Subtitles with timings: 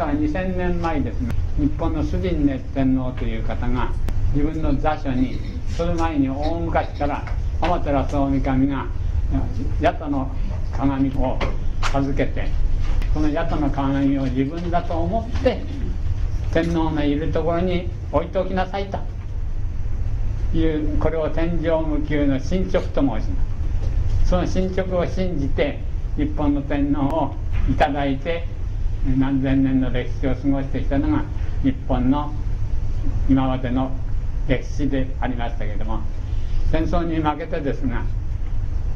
[0.00, 1.34] から2000年前ですね。
[1.58, 3.92] 日本の崇神熱天皇という方が
[4.32, 5.38] 自分の座所に
[5.76, 7.22] その前に大昔から
[7.60, 8.86] 天照大神が
[9.82, 10.34] 八田の
[10.72, 11.38] 鏡を
[11.92, 12.48] 授けて
[13.12, 15.62] その八田の鏡を自分だと思って
[16.54, 23.20] 天皇のいるところに置いておきなさいというこれを天上無休の進捗と申しま
[24.24, 24.30] す。
[24.30, 25.78] その進捗を信じて
[26.16, 27.34] 日本の天皇を
[27.70, 28.46] いただいて
[29.18, 31.24] 何千年の歴史を過ごしてきたのが
[31.62, 32.32] 日本の
[33.28, 33.90] 今までの
[34.46, 36.00] 歴史でありましたけれども
[36.70, 38.04] 戦争に負けてですが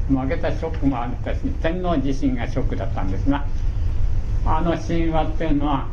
[0.08, 3.46] 負けたショックもあったし天皇自身がショックだったんですが
[4.44, 5.88] あの神話っていうのは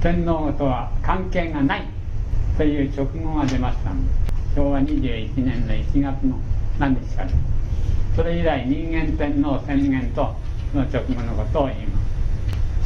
[0.00, 1.84] 天皇とは関係がない
[2.56, 4.28] という直後が出ましたんです。
[4.56, 6.38] 昭和21年の1月の
[6.78, 7.24] 何日か
[8.16, 10.34] それ以来人間天皇宣言と
[10.72, 12.07] その直後のことを言います。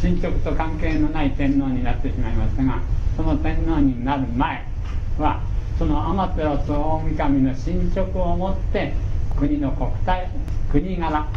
[0.03, 2.81] 進捗と関係のない天皇になってしまいましたが
[3.17, 4.67] その天皇になる前
[5.17, 5.41] は
[5.79, 8.95] その天照大神の進捗をもって
[9.39, 10.29] 国の国体
[10.73, 11.29] 国柄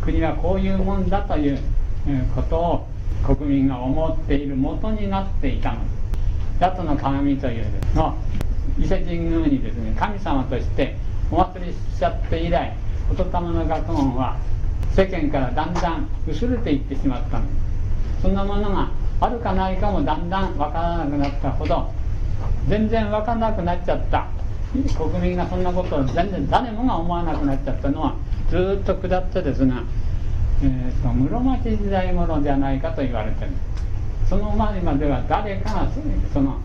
[0.00, 1.58] 国はこういうもんだという
[2.34, 2.86] ことを
[3.22, 5.80] 国民が思っている元になっていたの。
[6.58, 8.16] です八の鏡というの
[8.78, 10.96] 伊勢神宮にですね神様として
[11.30, 12.74] お祭りしちゃって以来
[13.14, 14.38] 言霊の学問は
[14.96, 17.44] 世間からだんだん薄れていってしまったの。
[17.44, 17.67] です
[18.22, 21.92] そんなものがあるかないかもだんだん分からなくなったほど
[22.68, 24.26] 全然分からなくなっちゃった。
[24.98, 28.14] 国民がそんなことを全然誰もが思わなくなっちゃったのは
[28.50, 29.82] ずっと下ってですが、
[30.62, 33.52] えーと、室町時代頃じゃないかと言われてる。
[34.28, 35.88] その前までは誰かが
[36.34, 36.58] その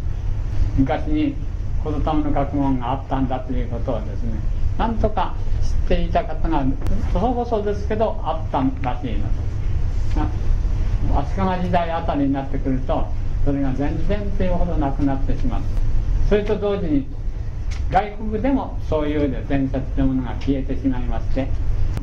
[0.77, 1.35] 昔に
[1.83, 4.39] 言霊の学問があったんだということをですね
[4.77, 6.65] なんとか知っていた方が
[7.13, 9.27] 細々ですけどあったらしいの。
[11.11, 13.07] 足利時代あたりになってくると
[13.45, 15.61] それが全然というほどなくなってしまう。
[16.29, 17.05] それと同時に
[17.91, 21.47] 外国でもそういう伝説というものが消えてしまいまして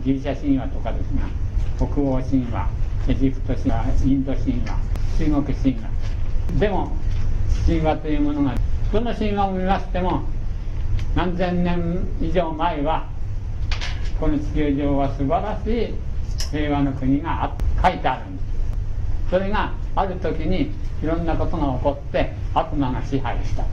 [0.04, 1.22] ギリシャ神話とかですが
[1.76, 2.68] 北欧神話
[3.08, 4.78] エジプト神話インド神話
[5.18, 5.90] 中国神話。
[6.58, 6.92] でも
[7.66, 8.54] 神話というものが
[8.92, 10.22] どの神話を見ましても
[11.14, 13.08] 何千年以上前は
[14.20, 15.94] この地球上は素晴らしい
[16.50, 18.49] 平和の国が書いてあるんです。
[19.30, 23.64] それがある時にいろんなことが起こって悪魔が支配した。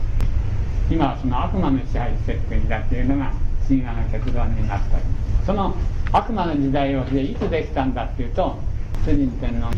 [0.89, 3.33] 今はその悪魔の支配してる国だっていうのが
[3.67, 5.45] 神話の結論になった。
[5.45, 5.75] その
[6.13, 8.57] 悪魔の時代をでいつできたんだっていうと
[9.03, 9.69] 主人天皇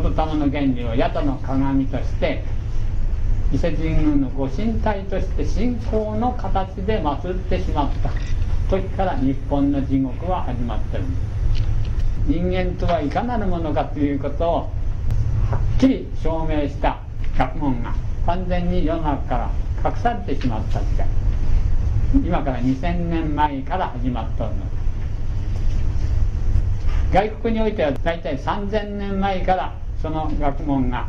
[0.00, 2.44] 言霊の原理を八田の鏡として
[3.52, 8.10] 伊勢神宮のご神体として信仰の形で祀ってしまった。
[8.68, 11.04] 時から日本の地獄は始まってる。
[12.26, 14.70] 人間とはいかなるものかということを
[15.56, 16.98] っきり証明した
[17.36, 17.94] 学問が
[18.26, 19.50] 完全に世の中か
[19.82, 21.06] ら隠されてしまった時代。
[22.14, 24.52] 今から2000年前から始まったの
[27.12, 31.08] 外国においては大体3000年前からその学問が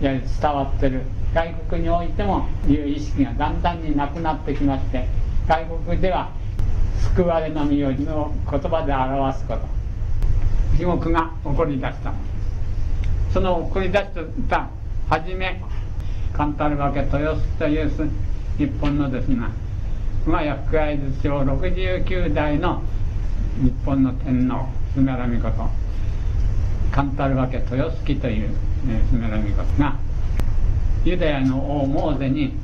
[0.00, 1.02] 伝わってる。
[1.32, 5.06] 外国においてもいう意識がだんだんになくなってきまして
[5.46, 6.30] 外国では
[7.14, 9.60] 救われの身をの言葉で表すこと。
[10.76, 12.12] 地獄が起こりだした
[13.32, 14.06] その起こり出し
[14.48, 14.68] た
[15.08, 15.62] 初め
[16.32, 17.90] カタルワケ豊洲という
[18.58, 19.50] 日本のですが
[20.24, 22.82] 熊谷福会津町69代の
[23.62, 25.68] 日本の天皇スメラミこと。
[26.90, 28.56] カンタルワケ豊洲という、ね、
[29.08, 29.96] スメラミことが
[31.04, 32.54] ユダヤの王モーゼに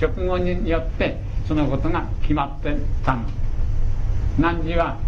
[0.00, 3.22] 直後によってそのことが決まってたの。
[4.38, 4.98] 汝は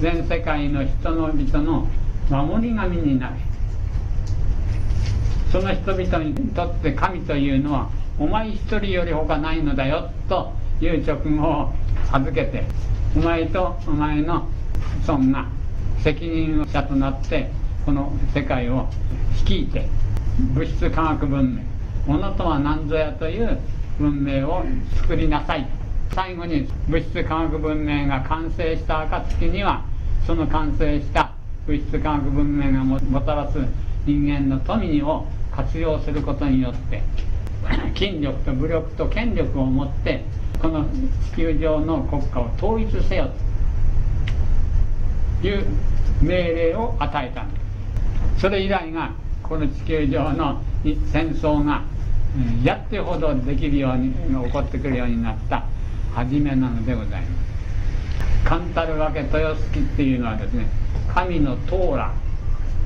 [0.00, 1.86] 全世界の人の人の
[2.30, 3.49] 守り神になれ
[5.50, 11.72] その人々にとって神というのはお前一人より他ないのだよという直後を
[12.10, 12.64] 授けて
[13.16, 14.48] お前とお前の
[15.06, 15.46] 孫が
[16.02, 17.50] 責任者となって
[17.84, 18.86] この世界を
[19.40, 19.88] 率いて
[20.54, 21.56] 物質科学文
[22.06, 23.58] 明ものとは何ぞやという
[23.98, 24.64] 文明を
[24.96, 25.80] 作りなさい。
[26.14, 29.84] 最後に物質科学文明が完成した暁には
[30.26, 31.32] その完成した
[31.66, 33.58] 物質科学文明がもたらす
[34.06, 35.26] 人間の富を
[35.64, 37.02] 活用することによって
[37.94, 40.24] 筋力と武力と権力を持って
[40.60, 40.86] この
[41.32, 43.30] 地球上の国家を統一せよ
[45.40, 45.66] という
[46.22, 47.46] 命令を与えた
[48.38, 49.12] それ以来が
[49.42, 50.62] この地球上の
[51.12, 51.82] 戦争が
[52.62, 55.64] やってほどできるように起こってくるようになった
[56.14, 57.50] 初めなのでございます。
[58.44, 60.66] カンタル分け豊洲っていうのはですね
[61.12, 62.12] 神のトーラ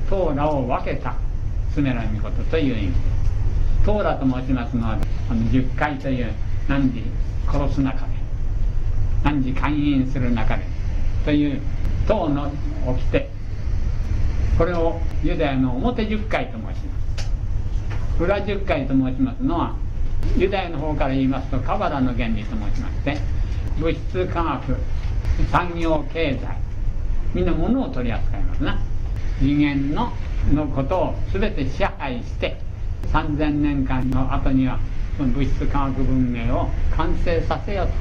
[0.09, 1.15] トーラを分けた
[1.75, 3.85] スメラミコトという意味です。
[3.85, 4.97] トーラと申しますのは
[5.29, 6.31] あの十回という
[6.69, 7.03] 何時
[7.51, 8.13] 殺す中で
[9.25, 10.63] 何時勧誘する中で
[11.25, 11.59] という
[12.07, 12.49] 塔の
[12.87, 13.29] 掟
[14.57, 16.75] これをユダヤの表十回と申しま
[18.17, 18.23] す。
[18.23, 19.75] 裏十回と申しますのは
[20.37, 23.17] ユダヤの方から言いますとカバラの原理と申しまして
[23.77, 24.77] 物質科学
[25.51, 26.57] 産業経済
[27.33, 28.79] みんな物を取り扱いますな。
[29.39, 30.13] 次元の
[30.53, 32.57] のことを全て支配して
[33.11, 34.79] 3000年間の後には
[35.17, 37.93] その物質科学文明を完成させようと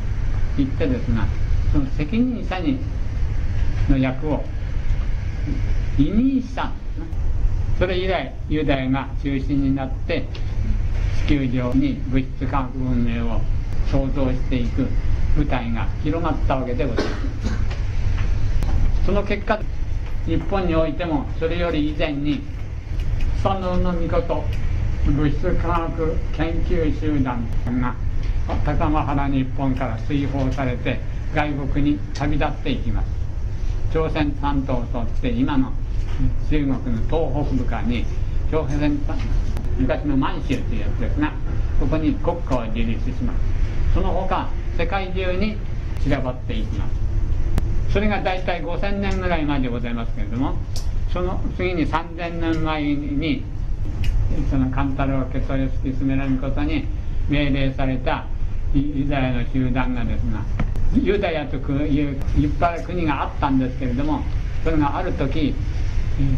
[0.58, 1.26] 言ってですが
[1.73, 2.79] その責任者に
[3.88, 4.43] の役を
[5.99, 6.73] 委任した
[7.79, 10.25] それ以来ユダヤが中心になって
[11.26, 13.40] 地球上に物質科学文明を
[13.90, 14.87] 創造していく
[15.37, 19.05] 舞台が広がったわけでございます。
[19.06, 19.58] その結果
[20.26, 22.41] 日本においてもそれより以前に
[23.43, 24.44] 佐野の御事
[25.06, 27.47] 物質科学研究集団
[27.82, 27.94] が
[28.65, 30.99] 高間原日本から追放されて
[31.35, 33.09] 外国に旅立っていきます。
[33.93, 35.73] 朝鮮半島として今の
[36.49, 38.06] 中国の東北部からに
[38.50, 38.99] 朝鮮
[39.79, 41.32] 昔の満州というやつですが
[41.79, 43.94] ここに国家を樹立します。
[43.94, 44.49] その他
[44.79, 45.59] 世界中に
[46.03, 47.04] 散らばっていきます。
[47.94, 50.56] それが大体5000年ぐらい前でございますけれども
[51.12, 53.44] その次に3000年前に
[54.50, 56.88] そのカンタロウ・ケトヨスキ・スメラミコトに
[57.29, 58.26] 命令された
[58.75, 60.43] ユダヤの集団がですが
[61.00, 64.25] ユダヤといういっぱい国があったんですけれども
[64.64, 65.55] それがある時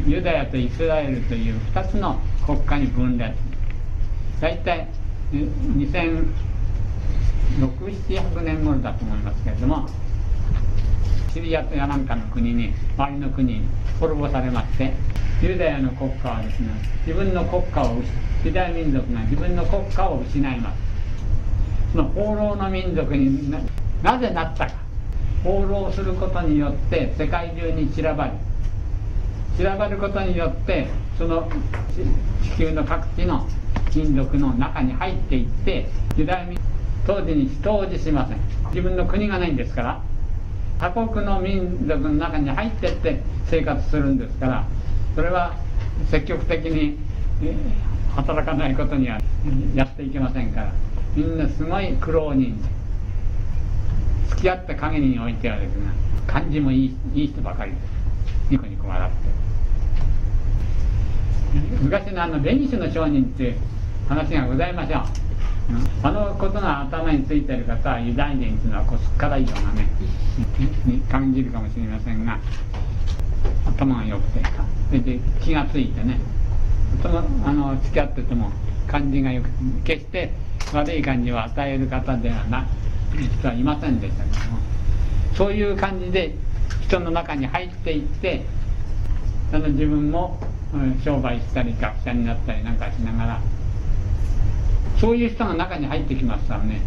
[0.06, 3.34] ユダヤとイスラエルという2つの国家に分裂。
[4.42, 4.88] 大体
[5.32, 6.26] 2006、
[7.58, 9.88] 700年頃だと思いますけれども
[11.36, 13.60] シリアやなんかの国に周りの国に
[14.00, 14.94] 滅ぼされまして
[15.42, 16.68] ユダヤの国家はですね
[17.06, 18.00] 自分の国家を
[18.42, 20.78] ユダヤ民族が自分の国家を失います。
[21.92, 23.50] その放浪の民族に
[24.02, 24.72] なぜなったか。
[25.44, 28.32] 放浪することによって世界中に散らばり
[29.58, 30.86] 散らばることによって
[31.18, 31.50] その
[32.42, 33.46] 地球の各地の
[33.94, 35.86] 民族の中に入っていって
[36.16, 36.58] ユダヤ民
[37.06, 38.38] 当時に当時しません。
[38.70, 40.05] 自分の国がないんですから
[40.78, 44.66] 他国の民族の中に入ってって生活するんですから
[45.14, 45.56] それは
[46.10, 46.98] 積極的に
[48.14, 49.20] 働かないことには
[49.74, 50.72] やっていけませんから
[51.14, 52.60] みんなすごい苦労人
[54.28, 55.86] 付き合った陰においてはですね
[56.26, 57.82] 感じもいいいい人ばかりです。
[58.50, 59.18] ニコニコ笑って。
[61.80, 63.56] 昔のあのベニスの商人っていう
[64.08, 65.02] 話がございましょう、
[66.02, 69.88] あのことが頭についてる方はユダヤ人っていうのはこすっからいようなね
[70.84, 72.38] に感じるかもしれませんが
[73.66, 74.42] 頭が良くて
[74.88, 76.20] それで気がついてね
[77.02, 78.50] そのあの付き合ってても
[78.86, 80.32] 感じがよくて決して
[80.72, 82.66] 悪い感じを与える方ではない
[83.38, 84.58] 人はいませんでしたけども
[85.34, 86.34] そういう感じで
[86.82, 88.44] 人の中に入っていって
[89.50, 90.38] その自分も
[91.04, 93.40] 商売したり学者になったりなんかしながら
[95.00, 96.80] そういう人が中に入ってきますからね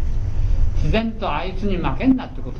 [0.76, 2.58] 自然とあいつに負けんなってこと。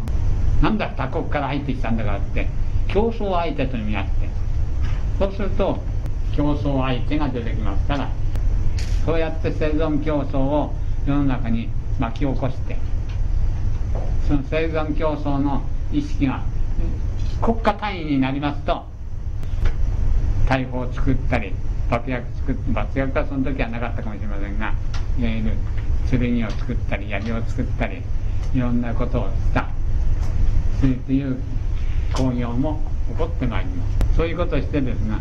[0.63, 2.47] なんだ他国から入ってきたんだからって
[2.89, 4.29] 競争相手と見合って。
[5.21, 5.79] そうすると
[6.35, 8.09] 競争相手が出てきますから
[9.05, 10.75] そうやって生存競争を
[11.07, 12.77] 世の中に巻き起こして
[14.27, 16.43] その生存競争の意識が
[17.43, 18.87] 国家単位になりますと
[20.49, 21.53] 大砲を作ったり
[21.91, 24.73] 爆薬作って爆薬はその時はなかったかもしれませんが
[25.19, 25.53] いわゆる
[26.09, 28.03] 剣を作ったり槍を作ったり
[28.55, 29.69] いろんなことをした。
[30.81, 31.37] そういう
[32.15, 32.81] 工業も
[33.13, 34.17] 起こってまいります。
[34.17, 35.19] そういうことをしてですが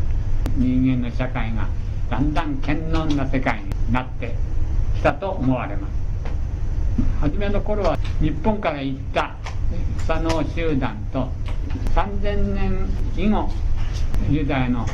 [0.56, 1.68] 人間の社会が
[2.10, 4.34] だんだん堅能な世界になって
[4.96, 5.92] きたと思われます。
[7.22, 9.36] 初めの頃は日本から行った
[10.08, 11.28] 佐野集団と
[11.94, 13.50] 3000年以後
[14.30, 14.86] ユダヤの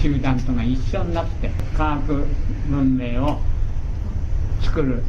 [0.00, 2.24] 集団とが一緒になって科学
[2.68, 3.38] 文明を
[4.62, 5.02] 作る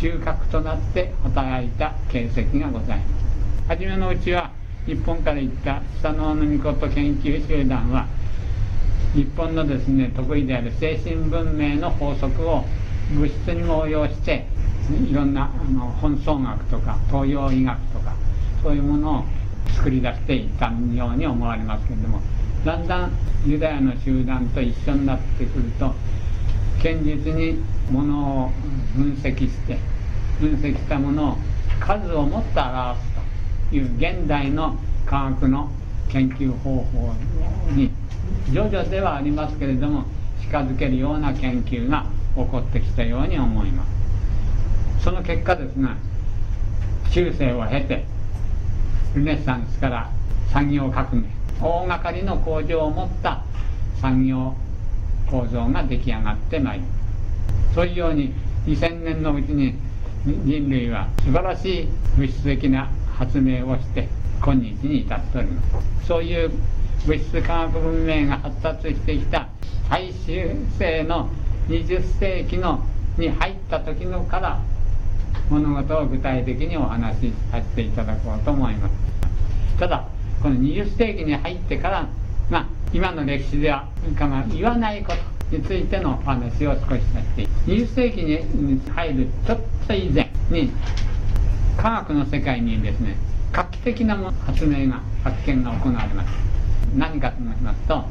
[0.00, 3.28] 中核となって働いた形跡がございます
[3.68, 4.52] 初めのうちは
[4.86, 8.06] 日本から行った佐野の御事研究集団は
[9.14, 12.64] 日本のですね得意である精神文明の法則を
[13.12, 14.46] 物質にも応用して
[15.10, 18.14] いろんなあの本草学とか東洋医学とか
[18.62, 19.24] そういうものを
[19.74, 20.72] 作り出していったよ
[21.14, 22.20] うに思われますけれども
[22.64, 23.12] だんだん
[23.46, 25.94] ユダヤの集団と一緒になってくると
[26.78, 28.50] 堅実にものを
[28.96, 29.78] 分析して
[30.40, 31.36] 分析したものを
[31.80, 33.06] 数をもって表す
[33.70, 35.70] という現代の科学の
[36.08, 37.14] 研究方法
[37.72, 37.90] に
[38.52, 40.04] 徐々ではありますけれども
[40.42, 43.84] 近づけるような研究が起こってきたように思いま
[44.98, 45.04] す。
[45.04, 45.90] その結果ですね
[47.10, 48.04] 中世を経て
[49.14, 50.10] ルネサンスから
[50.52, 53.42] 産業革命大掛かりの工場を持った
[54.00, 54.54] 産業
[55.30, 56.88] 構造が出来上がってまいりま
[57.70, 58.32] すそういうように
[58.66, 59.74] 2000年のうちに
[60.24, 64.08] 人類は素晴らしい物質的な発明をして
[64.42, 66.06] 今日に至っております。
[66.06, 66.50] そういう
[67.06, 69.48] 物質科学文明が発達してきた
[69.88, 71.28] 最終世の
[71.68, 72.84] 20世紀の
[73.16, 74.60] に入った時のから
[75.50, 78.94] 物事を具体的にお話しさせていただこうと思います。
[79.78, 80.06] ただ
[80.42, 82.08] この20世紀に入ってから
[82.50, 83.88] が今の歴史では
[84.52, 85.12] 言わないこ
[85.50, 90.70] とについてのお話を少しさせて20世紀に入るちょっと以前に
[91.76, 93.16] 科学の世界にですね
[93.52, 94.16] 画期的な
[94.46, 96.30] 発明が発見が行われます。
[96.96, 98.04] 何かと申しますとあ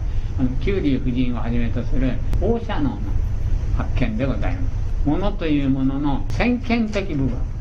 [0.43, 2.99] のキュウリ夫人をはじめとする放射能の
[3.77, 5.07] 発見でございます。
[5.07, 7.56] ものというものの先見的部分。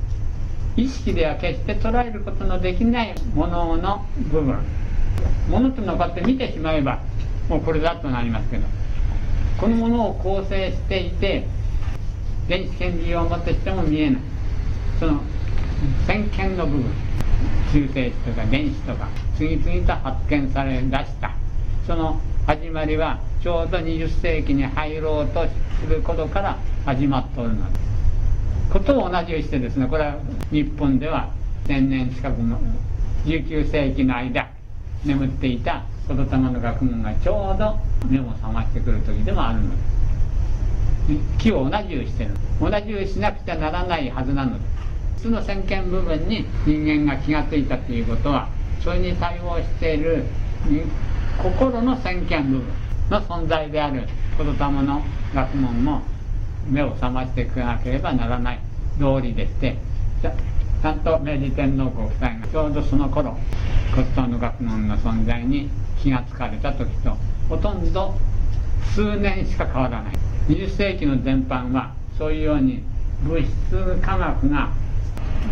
[0.77, 4.59] 意識では決して捉えることのできないものの部分。
[5.51, 7.01] ものとのをこうやって見てしまえば
[7.49, 8.65] もうこれだとなりますけど。
[9.59, 11.47] このものを構成していて
[12.47, 14.21] 電子顕微鏡をもってしても見えない。
[15.01, 15.21] その
[16.07, 17.07] 先見の部分。
[17.73, 21.33] 中性子とか電子とか次々と発見されだした。
[21.87, 25.47] その始まりはちょうど20世紀に入ろうと
[25.81, 27.96] することから始まっておるのです。
[28.73, 29.87] ことを同じようにしてですね。
[29.87, 30.17] これは
[30.51, 31.31] 日本では
[31.67, 32.59] 千年近くの
[33.25, 34.49] 19世紀の間
[35.05, 39.97] 眠っていた言霊の学問がちょうど目を覚ましてくる時でもあるのです。
[41.39, 42.31] 木を同じようにしてる
[42.61, 44.65] 同じようにしなくちゃならないはずなので
[45.17, 45.25] す。
[45.25, 48.49] その先見部分に人間が気が付いたということは
[48.83, 50.25] それに対応している
[51.43, 52.67] 心の先見部分
[53.11, 54.03] の存在である
[54.39, 55.03] 言霊の
[55.35, 56.03] 学問も
[56.69, 58.61] 目を覚ましていかなければならない
[58.99, 59.77] 道理でして
[60.23, 63.37] ちゃんと明治天皇ご夫妻がちょうどその頃
[63.95, 65.69] 骨董の学問の存在に
[66.03, 67.17] 気が付かれた時と
[67.49, 68.15] ほとんど
[68.95, 70.17] 数年しか変わらない。
[70.49, 72.83] 20世紀の全般はそういうように
[73.25, 74.71] 物質科学が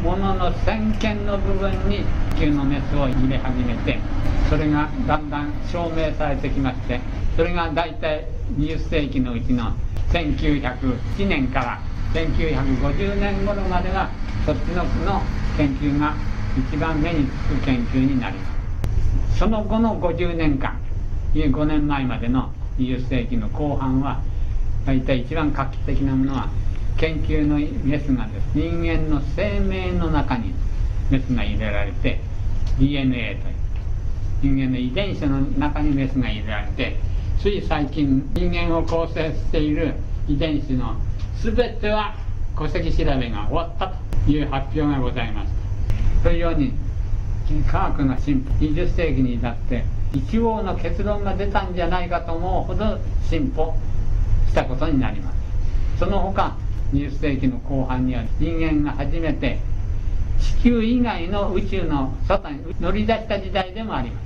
[0.02, 2.04] ものの先見の部分に
[2.37, 3.99] 地球のメスを入れ始めて
[4.49, 7.00] それがだんだん証明されてきまして
[7.37, 9.73] それが大体20世紀のうちの
[10.11, 11.80] 1907年から
[12.12, 14.08] 1950年頃までは
[14.46, 15.23] そっちのの
[15.56, 16.14] 研究が
[16.70, 17.30] 一番目につ
[17.61, 18.44] く研究になりま
[19.32, 19.38] す。
[19.38, 20.78] その後の50年間
[21.34, 24.20] 5年前までの20世紀の後半は
[24.87, 26.49] 大体一番画期的なものは
[26.96, 28.46] 研究のメスがです。
[28.54, 30.54] 人間の生命の中に
[31.11, 32.20] メスが入れられて
[32.78, 33.54] DNA という。
[34.42, 36.96] 人間の遺伝子の中にメスが入れられて
[37.44, 39.92] つい最近人間を構成している
[40.26, 40.96] 遺伝子の
[41.42, 42.16] 全ては
[42.56, 43.92] 戸籍調べが終わった
[44.24, 45.52] という発表がございます
[46.22, 46.72] というように
[47.70, 49.84] 科学の進歩20世紀に至って
[50.14, 52.98] 一応の結論が出たんじゃないかと思うほど
[53.28, 53.74] 進歩
[54.48, 55.98] したことになります。
[55.98, 56.56] その他
[56.94, 59.58] 20世紀の後半には人間が初めて
[60.40, 64.24] 地球以外の宇宙の外に乗り出した時代でもあります。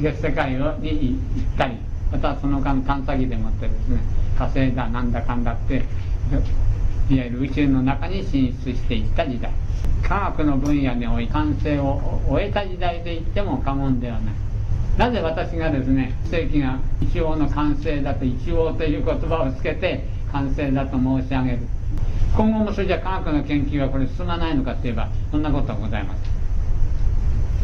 [0.00, 1.76] 月世界に行ったり
[2.12, 3.98] またその間探査機でもってですね。
[4.38, 5.84] 火星だなんだかんだって
[7.08, 9.50] いわゆる宇宙の中に進出していった時代。
[10.02, 14.34] 科学の分野において完成を終えた時代で言っても過言ではない。
[14.98, 21.58] なぜ私がですね世紀が一応の完成だと一応という言葉をつけて完成だと申し上げる。
[22.36, 26.35] 今後もそれじゃ科学の研究はこれ進まないのかって言えばそんなことはございません。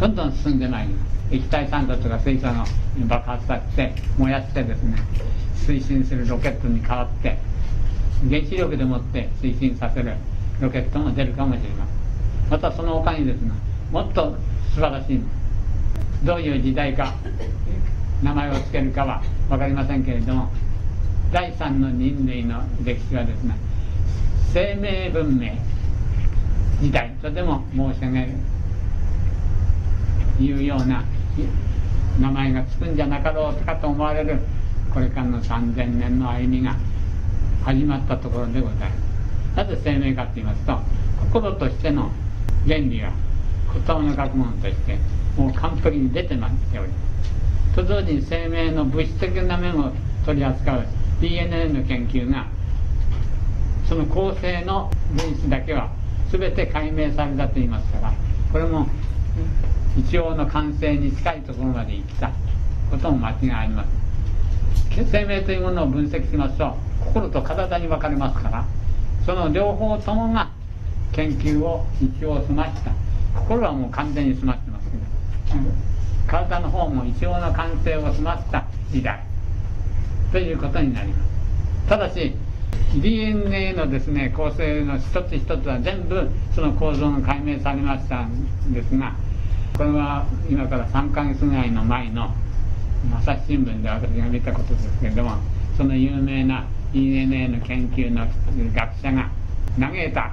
[0.03, 1.13] どんどん進んでまいります。
[1.31, 2.65] 液体酸素とか水素の
[3.07, 4.97] 爆発させて燃やしてですね
[5.55, 7.39] 推進するロケットに変わって
[8.29, 10.17] 原子力でもって推進させる
[10.61, 12.51] ロケットも出るかもしれません。
[12.51, 13.53] またその他にですね
[13.93, 14.35] もっと
[14.75, 15.21] 素晴らしい
[16.25, 17.15] どういう時代か
[18.25, 20.51] 名前を付けるかは分かりませんけれども
[21.33, 23.55] 第三の人類の歴史はですね
[24.53, 25.53] 生命文明
[26.81, 27.13] 時代。
[27.23, 28.33] とでも申し上げる
[30.45, 31.05] いうような
[32.21, 34.39] 名前がつくんじゃなかろうかと思われる
[34.93, 36.77] これからの3000年の歩みが
[37.65, 39.57] 始まったところでございます。
[39.57, 40.79] なぜ生命かと言いますと
[41.33, 42.11] 心としての
[42.67, 43.13] 原理は
[43.73, 44.99] 言葉の学問として
[45.37, 46.95] もう完璧に出てまっておりま
[47.71, 47.77] す。
[47.77, 49.93] と同時に生命の物質的な面を
[50.27, 50.87] 取り扱う
[51.21, 52.47] DNA の研究が
[53.89, 55.91] その構成の分子だけは
[56.31, 58.13] 全て解明されたと言いますから
[58.51, 58.87] これも
[59.99, 62.31] 一応の完成に近いところまで行った
[62.91, 63.85] ことも間違いありま
[64.95, 68.65] せん生命というものを分析しますと心と体に分かれますから。
[69.27, 70.51] その両方ともが
[71.13, 72.91] 研究を一応済ました。
[73.39, 75.61] 心はもう完全に済ましてますけど、
[76.27, 78.65] 体の方も一応の完成を済ませた。
[78.91, 79.23] 時代。
[80.33, 81.89] ということになります。
[81.89, 82.35] ただし
[83.01, 89.15] DNA のですね構成の一つ一つは全部その構造が解明されましたんですが
[89.77, 92.31] これは今から3ヶ月ぐらいの前の
[93.17, 95.37] 朝日新聞で私が見たことですけれども
[95.77, 98.27] その有名な DNA の研究の
[98.75, 99.31] 学者が
[99.79, 100.33] 嘆いた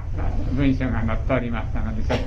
[0.52, 2.26] 文章が載っておりましたのでちょっと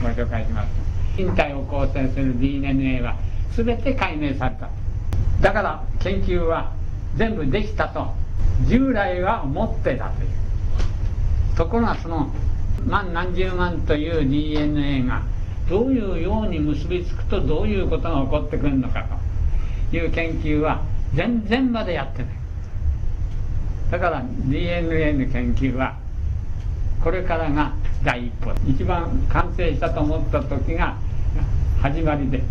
[0.00, 0.68] ご紹介します。
[1.16, 3.16] 身体を構成する DNA は
[3.54, 4.68] 全て解明された。
[5.40, 6.72] だから研究は
[7.16, 8.12] 全部できたと
[8.66, 10.30] 従来は思ってたという。
[11.56, 12.30] ところがその
[12.86, 15.22] 万何十万という DNA が
[15.68, 19.06] どういうように結びつくとどういうことが起こってくるのか
[19.90, 20.82] という研究は
[21.14, 22.32] 全然までやってない。
[23.90, 25.96] だから DNA の研究は
[27.02, 28.52] これからが第一歩。
[28.68, 30.96] 一番完成したと思った時が
[31.80, 32.42] 始まりで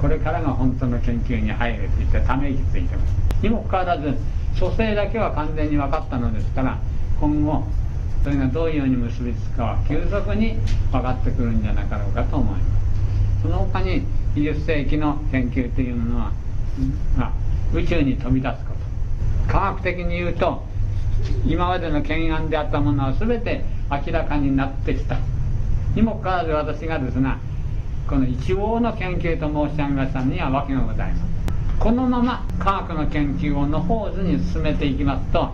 [0.00, 3.42] これからが本当の研究に入るって言ってため息ついてます。
[3.42, 4.14] にもかかわらず
[4.54, 6.78] 蘇生だけは完全に分かったのですから
[7.20, 7.64] 今後
[8.24, 10.56] それがどういうように結びつくかは急速に
[10.90, 13.42] 分かってくるんじゃなかろうかと思います。
[13.42, 14.02] その他に
[14.34, 16.32] 20世紀の研究というものは、
[17.18, 17.32] まあ、
[17.74, 18.72] 宇宙に飛び出すこ
[19.46, 19.52] と。
[19.52, 20.64] 科学的に言うと
[21.46, 25.18] 今までの懸案であったものは全て明らかになってきた。
[25.94, 27.38] にもかかわらず私がですが
[28.08, 31.22] この一応の研究と申し上げましたには訳がございます。
[31.78, 35.50] このまま科学の研究をのほうずに進めていきますと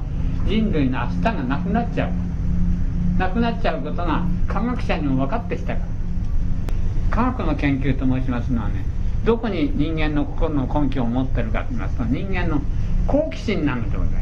[0.46, 2.29] 人類の明日がなくなっちゃう。
[3.20, 5.86] なくなっちゃうことが科学者にも分かってきたから。
[7.10, 8.84] 科学の研究と申しますのはね
[9.24, 12.62] どこに人間の心の根拠を持ってるかと言いますと人間の
[13.06, 14.20] 好奇心なのでございま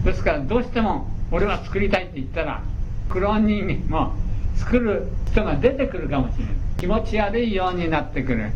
[0.00, 0.04] す。
[0.04, 2.62] ですからどうしても俺は作りたいって言ったら
[3.08, 4.14] クローン人間も
[4.56, 6.54] 作る人が出てくるかもしれない。
[6.78, 8.50] 気持ち悪いようになってくる。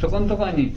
[0.00, 0.74] そこのところに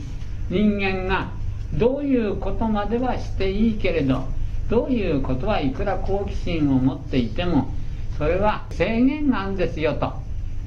[0.48, 1.32] 人間が
[1.74, 4.28] どういうことまではしていいけれど
[4.70, 7.72] どういうことはいくら好奇心を持っていても
[8.18, 10.12] それは制限があるんですよと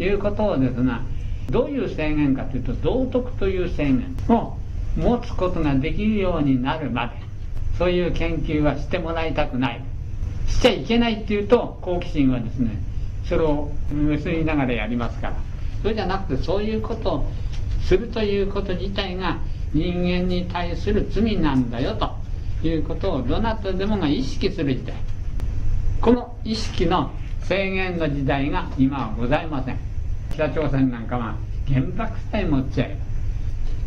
[0.02, 1.02] いうことをですが
[1.50, 4.16] どういう制限かというと道徳という制限。
[4.30, 4.58] を
[4.98, 7.14] 持つことができるようになるまで。
[7.78, 9.82] そういう研究はしてもらいたくない。
[10.48, 12.72] しちゃいけないっていうと好奇心はですね
[13.26, 15.36] それを結びながらやりますから。
[15.82, 17.32] それじゃなくてそういうことを
[17.82, 19.40] するということ自体が
[19.74, 24.96] 人間に対する罪なんだよということをどなたでもが意識する時代。
[26.02, 27.12] この意識の
[27.52, 29.78] 制限の時代が今はございません。
[30.32, 31.36] 北朝鮮なんかは
[31.68, 32.98] 原爆さえ持っちゃえ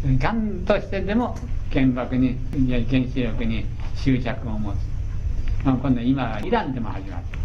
[0.05, 1.35] ばがんとしてでも
[1.73, 2.37] 原爆に
[2.69, 3.65] 原子力に
[3.97, 4.77] 執着を持つ、
[5.65, 7.39] まあ、今度今はイランでも始まって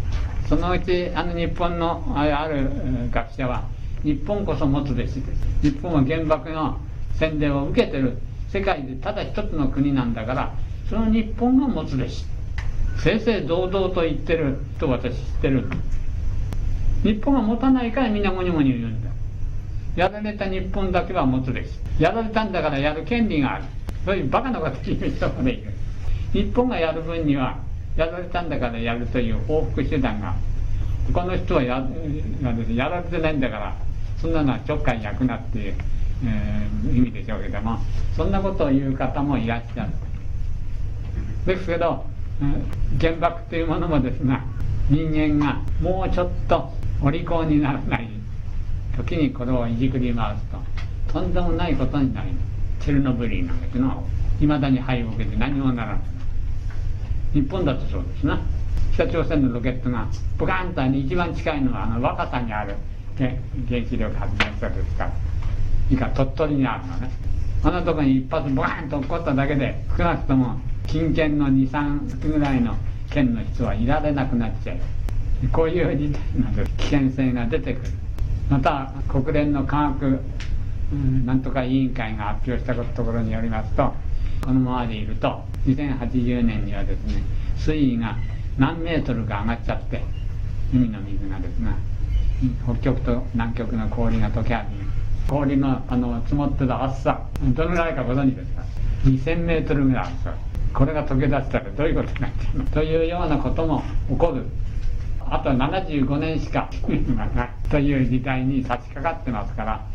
[0.46, 2.68] そのうちあの日本のある
[3.10, 3.64] 学者は
[4.02, 5.46] 日本こそ持つべしです。
[5.62, 6.78] 日本は原爆の
[7.18, 8.18] 洗礼を受けてる
[8.50, 10.52] 世界でただ一つの国なんだから
[10.86, 12.26] その日本が持つべし。
[13.02, 15.64] 正々堂々と言ってると私知ってる。
[17.02, 19.10] 日本が持たないからみんなゴニゴニ言うんだ。
[19.96, 23.64] やられた日本だけは持つべしやられたんだからやる権利がある。
[24.04, 25.72] そういうバカなこと言う人までいる。
[26.32, 27.58] 日本がやる分には
[27.96, 30.34] やられたんだからやるという報復手段が
[31.12, 31.86] 他の人はや
[32.74, 33.76] やられてないんだから
[34.20, 35.74] そんなのはちょっかい焼くなっていう、
[36.24, 37.78] えー、意味でしょうけども
[38.16, 39.90] そんなことを言う方もいらっしゃる。
[41.46, 42.04] ですけど、
[43.00, 44.44] 原爆というものもですが
[44.90, 46.70] 人間がもうちょっと
[47.02, 48.08] お利口にならない
[48.96, 50.58] 時にこれをいじくり回すと
[51.12, 52.40] とんでもないことになりま
[52.80, 52.84] す。
[52.84, 53.86] チェルノブイリなんだけど
[54.40, 56.00] いまだに灰を受けて何もならない。
[57.32, 58.40] 日本だとそうですな。
[58.94, 60.06] 北朝鮮のロケットが
[60.38, 62.74] ブカーンと一番近いのはあの若さにある
[63.16, 63.30] 原
[63.68, 65.04] 子力発電所ですか。
[65.04, 65.10] ら
[65.90, 67.10] いいか鳥取にあるのね。
[67.62, 72.76] あのとこに一発ブカーンと起こっただけで少なくとも近県の23ぐらいの
[73.10, 74.76] 県の人はいられなくなっちゃう
[75.52, 77.92] こういう事態など危険性が出てくる。
[78.50, 80.20] また国連の科学
[81.24, 83.94] なんとか委員会が発表したところによりますと
[84.44, 87.22] このままでいると2080年にはですね
[87.56, 88.16] 水位が
[88.58, 90.02] 何メートルか上がっちゃって
[90.74, 91.76] 海の水がですね
[92.64, 94.84] 北極と南極の氷が溶け始め
[95.28, 97.20] 氷のあの積もってた厚さ
[97.54, 98.62] どのぐらいかご存知ですか
[99.04, 100.36] ？2000メートルぐらいある
[100.74, 102.70] これが溶け出したらどういうことになってるの？
[102.70, 104.44] というようなことも起こる。
[105.30, 106.68] あと75年しか
[107.70, 109.86] という時代に差し掛かってますから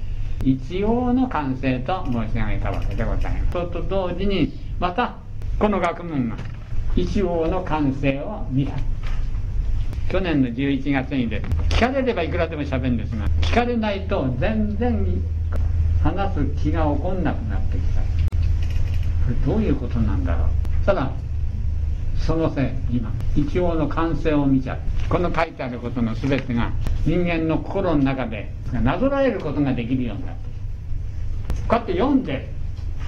[0.44, 3.52] 一応の完成と申し上げたわけでございます。
[3.52, 5.16] そと同時にまた
[5.60, 6.38] この学問が
[6.96, 8.78] 一応の完成を見た。
[10.10, 15.22] 去年の11月にで聞かれればいくらでも喋るんですが聞かれないと全然
[16.04, 18.02] 話す気が起こんなくなってきた。
[18.02, 18.08] こ
[19.30, 20.48] れどういうことなんだろう。
[20.86, 21.12] ただ
[22.26, 26.72] そのせい今一応の完成を見ちゃうこの書いてあることの全てが
[27.06, 30.46] 人間の心の中でなぞらえることができるようになって
[31.68, 32.50] こうやって読んで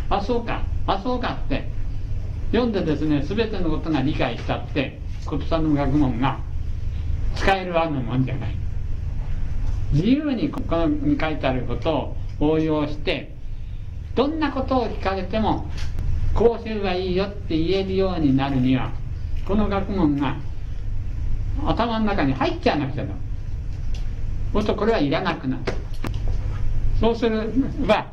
[0.09, 1.67] あそうかあそうかって
[2.51, 6.39] 読んでですね全てのことが理解したって琴さんの学問が
[7.35, 8.55] 使えるあるもんじゃない。
[9.91, 13.33] 自由にここに書いてあることを応用して
[14.15, 15.69] どんなことを聞かれても
[16.33, 18.91] こうすればいいよって言えるようになるには
[19.47, 20.35] この学問が
[21.65, 23.13] 頭の中に入っちゃわなくちゃだ
[24.53, 25.63] そうするとこれはいらなくなる。
[26.99, 27.31] そうすれ
[27.85, 28.07] ば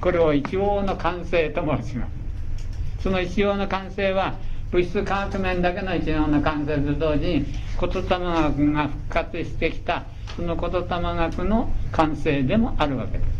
[0.00, 3.02] これを一応の完成と申します。
[3.02, 4.36] その一応の完成は
[4.70, 7.46] 物質科学面だけの一応の完成と同時に
[7.80, 10.04] 言霊学が復活してきた
[10.36, 13.30] その言霊学の完成でもあるわけです。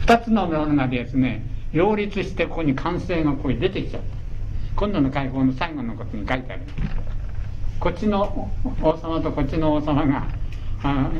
[0.00, 1.42] 二つのものがですね
[1.72, 4.17] 両立してここに完成がここに出てきちゃった。
[4.78, 6.62] 今度の解放の最後のことに書いてある。
[7.80, 8.48] こっちの
[8.80, 10.28] 王様とこっちの王様が
[10.84, 11.10] あ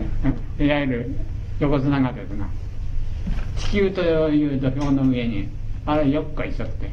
[0.61, 1.17] いわゆる
[1.59, 2.47] 横綱がですが
[3.57, 5.49] 地球という土俵の上に
[5.87, 6.93] あれよっこいしょって。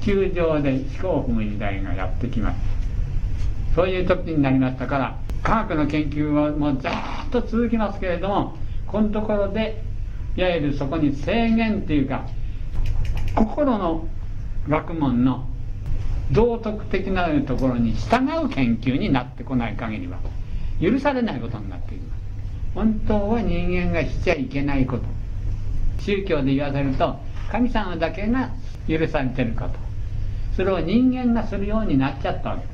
[0.00, 2.58] 地球上で飛行を踏む時代がやってきます。
[3.74, 6.90] そういう時になりましたから科学の研究はもうずっ
[7.30, 9.82] と続きますけれどもこのところで
[10.34, 12.26] いわゆるそこに制限っていうか
[13.34, 14.08] 心の
[14.68, 15.46] 学問の
[16.32, 20.18] 道徳的なところに従う研究になってこない限りは
[20.80, 22.20] 許されないことになっています。
[22.74, 25.04] 本当は人間がしちゃいけないこと。
[26.00, 27.16] 宗教で言わせると
[27.50, 28.50] 神様だけが
[28.88, 29.70] 許されてること。
[30.54, 32.64] それを人間がするようになっちゃったわけ。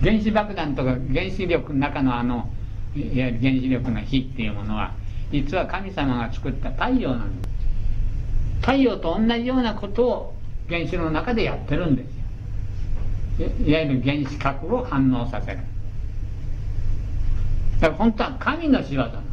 [0.00, 2.50] 原子爆弾とか原子力の中のあの
[2.94, 4.92] いわゆる原子力の火っていうものは
[5.32, 7.53] 実は神様が作った太陽なんです。
[8.64, 10.34] 太陽と同じようなことを
[10.70, 12.04] 原子の中でやってるんで
[13.38, 13.48] すよ。
[13.66, 15.58] いわゆる原子核を反応させる。
[17.80, 19.24] だから本当は神の仕業なん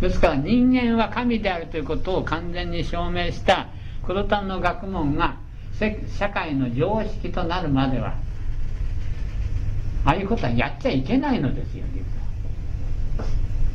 [0.00, 3.68] ですから人間は神であるということを完全に証明した
[4.06, 5.36] 黒丹の学問が
[6.16, 8.14] 社会の常識となるまでは
[10.04, 11.84] ああいうことはやっちゃいけないのですよ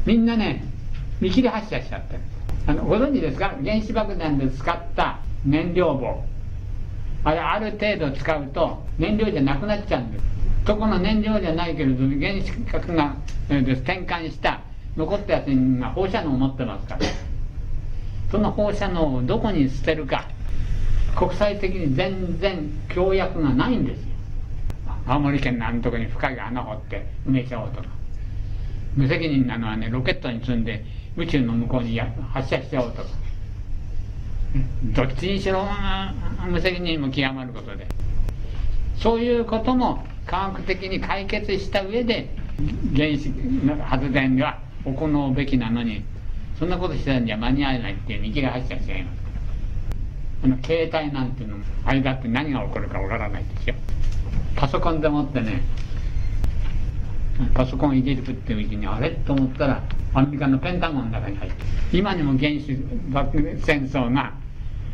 [0.06, 0.64] みんなね
[1.20, 2.33] 見切り発車しちゃってる。
[2.66, 3.56] あのご存知ですか？
[3.64, 6.24] 原子爆弾で使った燃料棒。
[7.26, 10.26] あれある程度使うと燃料じゃなくなっちゃうんです。
[10.66, 13.18] そこの燃料じゃないけれど原子核が、
[13.50, 14.62] えー、転換した
[14.96, 17.02] 残ったやつが放射能を持ってますから。
[18.32, 20.28] その放射能をどこに捨てるか
[21.16, 24.08] 国際的に全然協約がないんですよ。
[25.06, 27.88] 青森県のあのとこに深い穴掘って埋めちゃおうとか。
[28.96, 30.86] 無責任なのはねロケットに積んで
[31.18, 33.10] 宇宙の向こうに発射しちゃおうとか。
[34.94, 35.66] どっちにしろ
[36.48, 37.88] 無責任も極まることで。
[38.98, 42.30] そういうことも科学的に解決した上で
[42.96, 43.34] 原子
[43.84, 46.04] 発電は行うべきなのに
[46.58, 49.24] そんなことしてたんじゃ間に合えないっていう見切り発車しちゃいます。
[50.46, 53.76] あの携帯なんていうのも間って何が起こるかわからないですよ。
[54.56, 55.62] パソコンでもってね
[57.54, 59.12] パソコン入れるっていううちにあれ？
[59.12, 59.82] と思ったら
[60.14, 61.58] アメリカのペンタゴンの中に入って
[61.92, 62.76] 今にも原子
[63.10, 64.34] 爆戦争が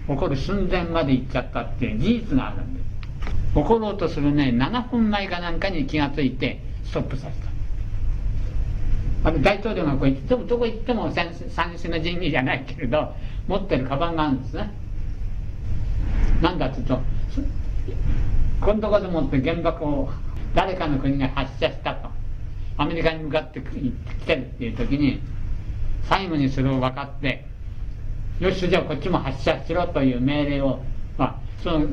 [0.07, 2.85] 起こる寸前まで行っちゃったっていう事実があるんです。
[3.55, 7.41] 起ころうとするね7分前かなんかに気がついてストップさせ
[9.23, 9.29] た。
[9.29, 11.33] あの大統領がこう行ってもどこ行っても三
[11.75, 13.13] 種の神器じゃないけれど
[13.47, 14.71] 持ってるカバンがあるんですね。
[16.41, 17.01] なんだっていうと
[18.61, 20.09] このとこでもって原爆を
[20.55, 21.95] 誰かの国が発射した
[22.79, 23.91] アメリカに向かって来
[24.25, 25.19] てるっていう時に
[26.07, 27.45] 最後にそれを分かって
[28.39, 30.79] よしじゃあこっちも発射しろという命令を、
[31.17, 31.85] まあ、その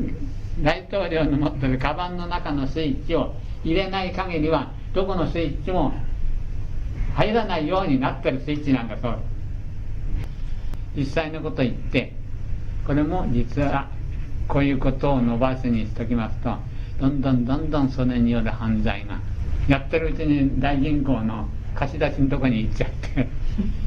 [0.62, 5.92] 大統領の持ってるカバンの中のスイッチを入れない限りはどこのスイッチも
[7.16, 9.18] 入らないようになってるスイッチなんだそう。
[10.96, 12.12] 実際のこと言って
[12.87, 13.90] これも実は
[14.46, 16.57] こういうことを伸ばすにしときますと
[17.01, 19.18] どんどんどんどんそれによる犯罪が
[19.68, 23.29] やってるうちに大銀行の貸し出しのとこに行っちゃって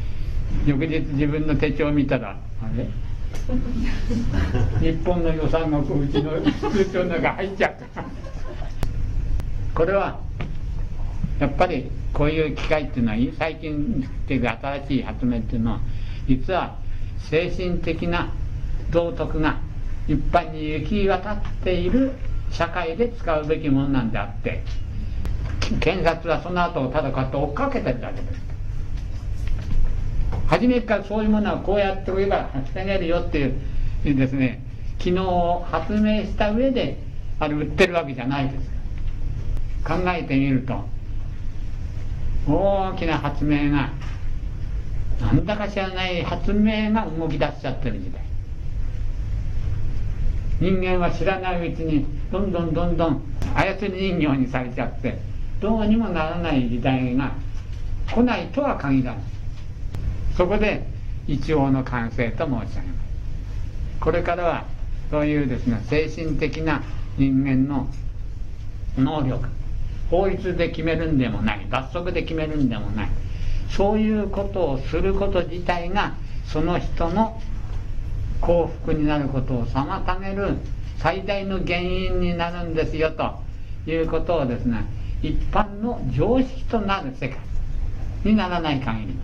[0.66, 2.88] 翌日自分の手帳見たらあれ？
[4.82, 6.32] 日本の予算がうちの
[6.72, 8.04] 通帳の中入っちゃった。
[9.74, 10.20] これは
[11.40, 15.80] やっぱりこういう機会っていうのは最近っていう新しい発明っていうのは
[16.28, 16.76] 実は
[17.30, 18.34] 精神的な
[18.92, 19.58] 道徳が
[20.08, 22.12] 一般に行き渡っている
[22.52, 24.64] 社会で使うべきものなんであって
[25.80, 28.42] 検察はその後をただこうやって追っかけてるだけです
[30.48, 33.54] 初めからそういうものはこうやっておけば防げるよって
[34.04, 34.64] いうですね
[34.98, 35.16] 昨日
[35.72, 36.98] 発明した上で
[37.40, 38.70] あれ売ってるわけじゃないです。
[39.86, 40.84] 考えてみると
[42.48, 43.92] 大きな発明が
[45.22, 48.22] なんだか知らない発明が動き出しちゃってる時代。
[50.60, 53.22] 人間は知らないうちにどんどんどんどん
[53.56, 55.18] 操り人形にされちゃって
[55.60, 57.34] どうにもならない時代が
[58.14, 59.22] 来ないとは限らない。
[60.38, 60.88] そこで
[61.28, 62.80] 一応の完成と申し上げます。
[64.00, 64.66] これからは
[65.12, 66.82] そういうですね精神的な
[67.18, 67.88] 人間の
[68.98, 69.48] 能力
[70.10, 73.10] 法律で決めるんでもない罰則で決めるんでもない
[73.70, 77.42] そういうことをすること自体がその人の
[78.42, 80.56] 幸福になることを妨げる
[80.98, 83.40] 最大の原因になるんですよと
[83.90, 84.86] いうことをですね
[85.22, 87.38] 一般の常識となる世界
[88.24, 89.16] にならない限り。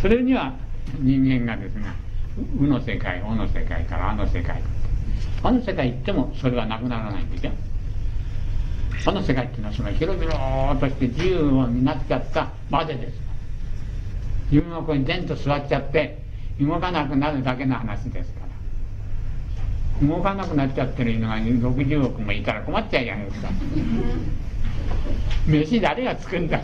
[0.00, 0.54] それには
[1.00, 1.86] 人間がですね
[2.58, 4.62] 「う」の世界「お」の世界から「あ」の世界。
[5.42, 7.52] あの世界行ってもそれはなくならないんですよ。
[9.06, 13.20] あの世界っていうのはその広々として自由になっちゃったまでです。
[14.50, 16.22] 自分はここにでんと座っちゃって
[16.60, 18.45] 動かなくなるだけの話ですから。
[20.02, 23.48] 動かなくなっちゃってる犬が60億もいたら困っちゃうじゃないですか。
[25.46, 26.60] 飯誰が作るんだ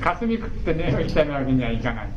[0.00, 2.08] 霞食って寝をしてるわけにはいかない。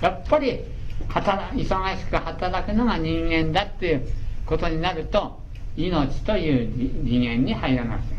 [0.00, 0.60] やっぱり
[1.08, 4.08] 働忙しく働くのが人間だっていう
[4.46, 5.40] ことになると
[5.76, 8.18] 命という次元に入らなくて。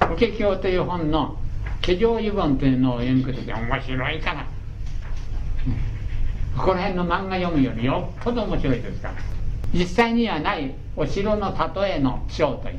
[0.00, 1.36] 法華経という本の
[1.82, 4.46] 「化粧油本」というのを読むことで面白いから、
[6.56, 9.14] ここら辺の漫画読むよりよっぽど面白いですから
[9.72, 12.78] 実際にはないお城の例えの章という。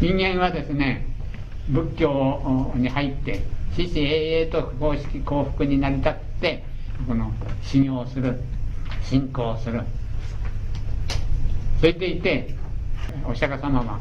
[0.00, 1.06] 人間はですね
[1.68, 3.42] 仏教に入って
[3.74, 6.64] 死死永遠と公式幸福になりたくて
[7.06, 8.40] この修行する
[9.02, 9.82] 信仰する。
[11.80, 12.54] それでいて
[13.28, 14.00] お釈迦様は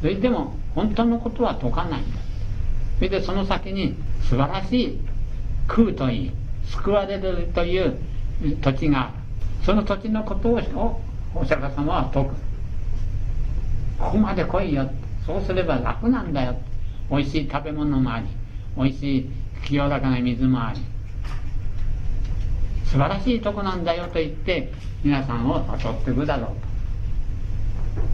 [0.00, 2.02] それでも本当のことは説かない
[2.96, 5.00] それでその先に素晴らしい
[5.66, 6.32] 空といい
[6.70, 7.98] 救われるという
[8.60, 9.12] 土地が
[9.64, 11.00] その土地のことを
[11.34, 12.34] お釈迦様は説く。
[13.98, 14.90] ここまで来いよ。
[15.26, 16.56] そうすれば楽なんだよ。
[17.10, 18.26] 美味しい食べ物もあり
[18.76, 19.30] 美味しい
[19.66, 20.80] 清らかな水もあり。
[22.86, 24.72] 素晴らしいとこなんだよと言って
[25.04, 26.46] 皆さんを誘っていくだろう。
[26.46, 26.70] と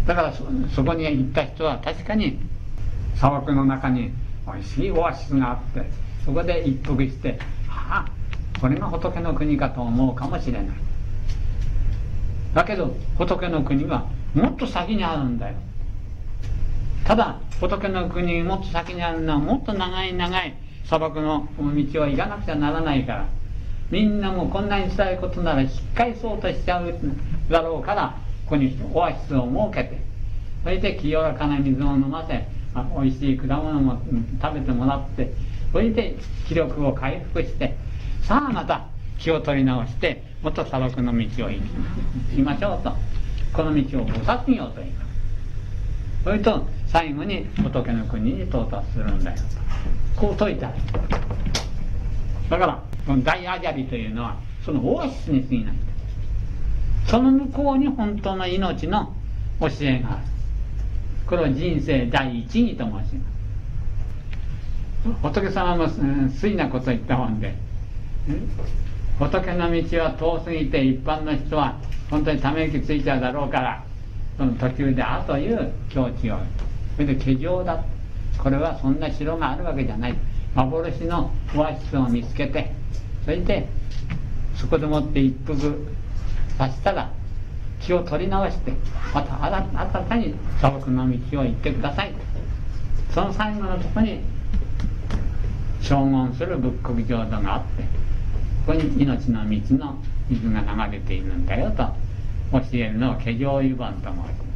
[0.07, 2.39] だからそこに行った人は確かに
[3.17, 4.13] 砂漠の中に
[4.47, 5.91] おいしいオアシスがあって
[6.25, 7.39] そこで一服して
[7.69, 8.11] ああ
[8.61, 10.67] これが仏の国かと思うかもしれない。
[12.55, 15.55] だけど仏の国はもっと先にあるんだよ。
[17.05, 23.29] ただ仏の国もっと先にあるのはもっと長い長い砂漠の道を行かなくちゃならないから。
[23.91, 26.93] みんなもこんなに伝えることなら引っ返そうとしちゃう
[27.49, 30.07] だろうからここにオアシスを設けて。
[30.67, 32.45] それで清らかな水を飲ませ
[33.01, 34.03] 美味しい果物も
[34.43, 35.33] 食べてもらって
[35.71, 36.17] それで
[36.49, 37.77] 気力を回復して
[38.27, 41.63] さあまた気を取り直して元砂漠の道を行
[42.35, 42.93] きましょうと。
[43.53, 45.09] この道を菩薩業と言います
[46.25, 49.37] それと最後に仏の国に到達するんだよ
[50.15, 50.21] と。
[50.21, 50.73] こう説いた。
[52.51, 55.75] だからこの大アジャリというのはそのオアシスに過ぎない
[57.07, 59.15] その向こうに本当の命の
[59.61, 60.23] 教えがある。
[61.29, 63.31] これを人生第一義と申しま
[65.13, 65.23] す。
[65.23, 65.89] 仏様も
[66.29, 67.55] 粋なこと言った本で
[69.19, 71.77] 仏の道は遠すぎて一般の人は
[72.11, 73.83] 本当にため息ついちゃうだろうから
[74.37, 76.39] その途中で「あ」という境地を
[76.97, 77.83] それで「化粧だ」
[78.39, 80.15] これはそんな城があるわけじゃない。
[80.55, 82.73] 幻のオアシスを見つけて
[83.25, 83.69] それで
[84.55, 85.87] そこでもって一服
[86.57, 87.11] さしたら
[87.81, 88.73] 気を取り直して
[89.15, 89.63] また新
[90.09, 92.13] たに砂漠の道を行ってください。
[93.11, 94.21] その最後のとこに
[95.81, 97.85] 荘厳する仏国浄土があって
[98.67, 99.99] こに命の道の
[100.29, 101.85] 水が流れているんだよと
[102.53, 104.47] 教えるのを化粧油盤と申し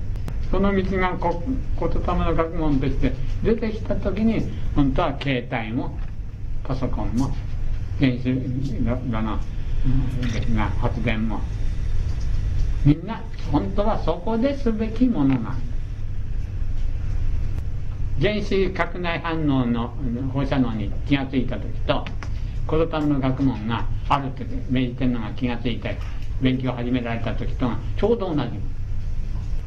[0.50, 1.42] その道がこ
[1.78, 3.12] 言霊の学問として
[3.44, 4.42] 出てきた時に
[4.74, 5.96] 本当は携帯も
[6.64, 7.30] パソコンも
[8.00, 9.38] 原子炉の
[10.80, 11.40] 発電も。
[12.84, 15.62] みんな本当はそこですべきものなん
[18.20, 19.94] 原子核内反応の
[20.32, 22.04] 放射能に気が付いた時と
[22.70, 25.98] このための学問があるって明治天皇が気が付いて
[26.40, 28.40] 勉強を始められた時とがちょうど同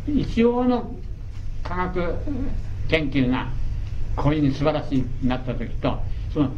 [0.07, 0.89] じ一応の
[1.65, 2.15] 科学
[2.87, 3.49] 研究が
[4.15, 5.99] こういうふうに素晴らしいなった時と
[6.33, 6.51] その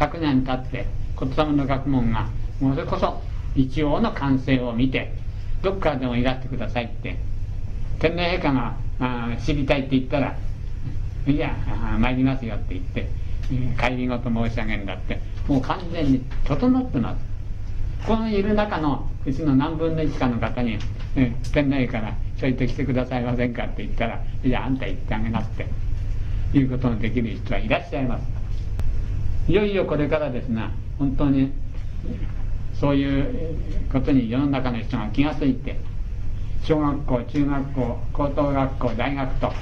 [0.00, 2.28] 100年経って言霊の学問が
[2.60, 3.22] もうそれこそ
[3.54, 5.12] 一応の完成を見て
[5.62, 7.16] どっからでもいらしてくださいって。
[8.00, 10.36] 天皇陛下があ知りたいって言ったら
[11.26, 11.54] いや
[11.98, 13.08] 参りますよって言って
[13.80, 15.37] 帰りごと申し上げるんだって。
[15.48, 20.78] もう完全に整ってますこのいる中のうちの何分の1かの方に、
[21.16, 25.66] え天皇陛下がちょいと来てくださいませんかって言ったらいやあんた行ってあげなって
[26.56, 28.24] いうことのできる人はいらっしゃいます。
[29.48, 31.52] いよいよこれからですね本当に
[32.74, 33.56] そういう
[33.90, 35.76] ことに世の中の人が気が付いて。
[36.68, 39.52] 小学校中学校高等学校大学と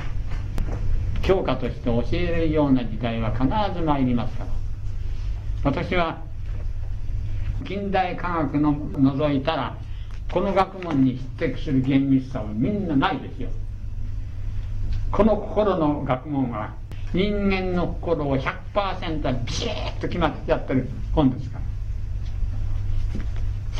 [1.22, 3.44] 教科として教えるような時代は必
[3.78, 4.65] ず参りますから。
[5.66, 6.22] 私は
[7.64, 9.76] 近代科学の除いたら
[10.30, 13.48] この学問に匹敵する厳密さはみんなないですよ。
[15.10, 16.72] この心の学問は
[17.12, 21.64] 人間の心を100%ビシッと決まってやってる本ですから。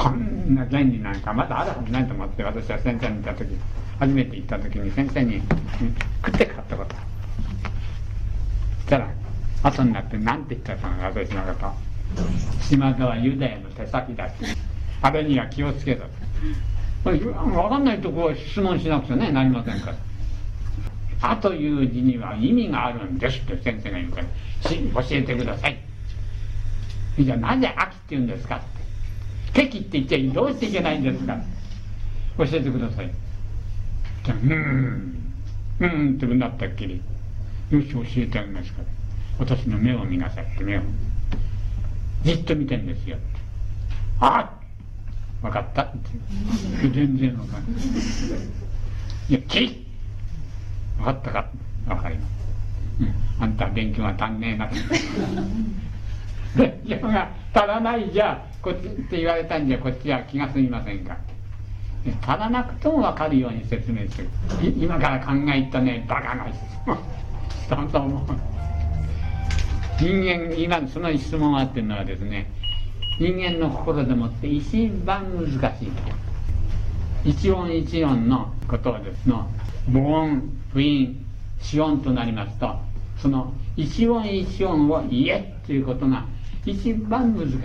[0.05, 3.57] そんな原理なんかまだあるはずないと思って私は先生にいた時
[4.01, 5.41] 初めて行った時に先生に
[6.25, 6.97] 食って買ったこと。
[6.97, 6.99] し
[8.89, 9.09] たら
[9.63, 11.97] 後になって何て言ったか私のこと。
[12.63, 14.35] 島田はユダヤの手先だし
[15.03, 16.07] あれには気をつけろ
[17.05, 19.97] 分かんないとこは質問しなくちゃねなりませんから
[21.21, 24.27] 「あ」という字には意味があるんですって先生が言うから
[25.03, 25.79] 教えてください。
[27.19, 28.67] じゃあなぜ秋って言うんですかって。
[29.65, 31.37] 敵って言っちゃどうしていけないんですか。
[32.39, 33.11] 教えてください。
[34.23, 35.17] じゃうん。
[35.81, 37.01] うんってなったっきり。
[37.71, 38.89] よし教えてあげますから。
[39.39, 40.83] 私の目を見なさいって目を。
[42.23, 43.19] じっと見てんですよ。
[44.21, 44.51] あっ！
[45.43, 45.83] 分かった？
[45.83, 46.89] って。
[46.89, 47.83] 全然分かんない。
[49.29, 49.87] いやきり
[50.99, 51.51] 分かったか？
[51.87, 52.31] 分かります、
[53.01, 54.69] うん、あんた勉強が足んねえな
[56.57, 61.17] 勉強が足らないじゃこっちって言われたんじゃこっちは気が済みませんか。
[62.23, 64.29] 足らなくとも分かるように説明する。
[64.79, 66.57] 今から考えたねバカな人。
[67.69, 68.27] だと思う。
[69.99, 72.51] 人間今その質問があってるのはですね
[73.19, 79.49] 人間の心でもって一番難しい一音一音のことをですの。
[79.91, 81.17] 母音不音
[81.61, 82.77] 子音となりますと
[83.23, 86.25] その一音一音を言えということが
[86.65, 87.59] 一番難しい。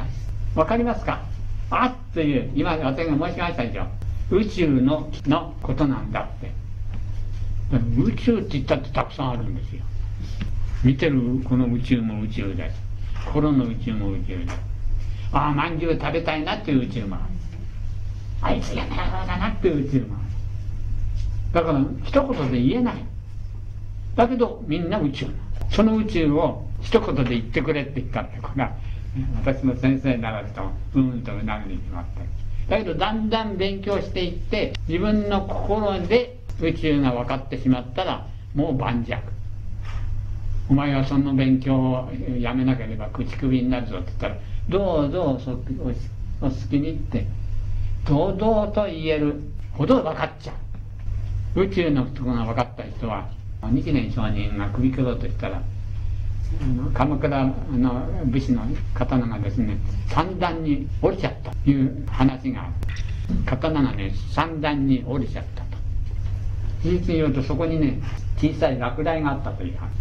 [0.58, 1.22] わかりますか？
[1.70, 3.88] あっという今私が申しましたでしょ。
[4.30, 6.52] 宇宙ののことなんだって。
[7.98, 9.84] 宇宙って言ったってたくさんあるんですよ。
[10.84, 12.82] 見てるこの宇宙も宇宙です
[13.28, 14.60] 心の宇宙も宇宙です
[15.32, 17.24] ああまんじゅう食べたいなっていう宇宙もある。
[18.42, 20.26] あいつやならだなっていう宇宙もある。
[21.54, 22.96] だから一言で言えない。
[24.16, 25.28] だけどみんな宇宙
[25.70, 28.76] その宇宙を一言で言ってくれって言ったってことが
[29.38, 32.22] 私の先生にならずとうんとうなるに決まって
[32.70, 39.14] だけどだんだん勉強していって自分の心で宇宙が分かってしまったらもう盤石。
[40.72, 44.38] お前はその勉強をやめなければ口首になるぞって言ったら
[44.70, 45.38] どうぞ
[46.40, 47.28] お好きにって
[48.08, 49.42] 堂々と言える
[49.74, 50.54] ほど分かっちゃ
[51.56, 51.64] う。
[51.64, 53.28] 宇宙のことが分かった人は
[53.64, 55.62] 日蓮上人が首切ろうとしたら
[56.94, 58.62] 鎌倉の武士の
[58.94, 62.74] 刀がですね三段に折れちゃったという話がある。
[63.46, 65.68] 刀がね三段に折れちゃったと。
[66.82, 68.00] 事実に言うとそこにね
[68.38, 70.01] 小さい落雷があったという話。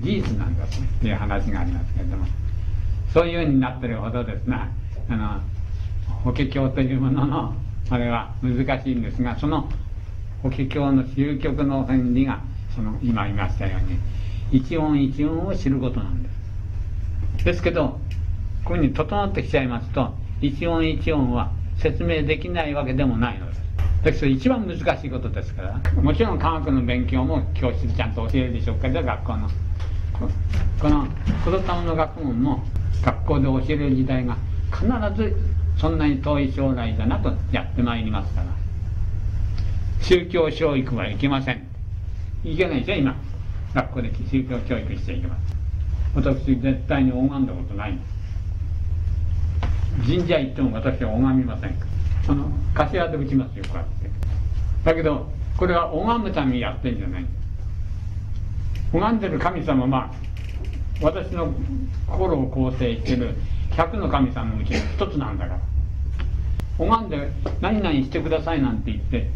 [0.00, 2.26] 事実なんだという話がありますけれども
[3.12, 4.56] そういうふうになってるほどですね
[5.08, 5.40] あの
[6.24, 7.54] 法華経というものの
[7.90, 9.68] あれは難しいんですがその
[10.42, 12.42] 法華経の究極の原理が
[12.74, 13.98] その今言いましたように
[14.52, 16.28] 一音一音を知ることなんで
[17.38, 17.44] す。
[17.44, 18.00] ですけど
[18.64, 23.62] こういうふうに整ってきちゃいますと一音一音は説明できないわけでもないのです。
[24.02, 29.48] だけど一番難しいことですからもちろん科学の勉強も教室でちゃんと教えるでしょうけど学校の。
[30.80, 31.06] この
[31.44, 32.64] 子供の学問も
[33.02, 34.36] 学校で教える時代が
[34.70, 34.86] 必
[35.16, 35.36] ず
[35.78, 38.46] そんなに遠い将来だなとやってまいりますから。
[40.02, 41.66] 宗教教育はいけません。
[42.44, 43.16] いけないでしょ今。
[43.74, 45.36] 学校で宗教教育しちゃいけま
[46.14, 47.92] せん私絶対に拝んだことない。
[47.92, 48.20] んです
[50.06, 51.99] 神社行っても私は拝みません。
[52.28, 54.10] あの柏で打ちますよこうやって。
[54.84, 57.26] だけどこれは拝むためにやってんじゃない。
[58.92, 60.14] 拝んでる神様まあ
[61.02, 61.52] 私の
[62.06, 63.34] 心を構成してる
[63.72, 65.60] 100の神さんのうちの一つなんだから。
[66.78, 69.28] 拝んで何々してくださいなんて言って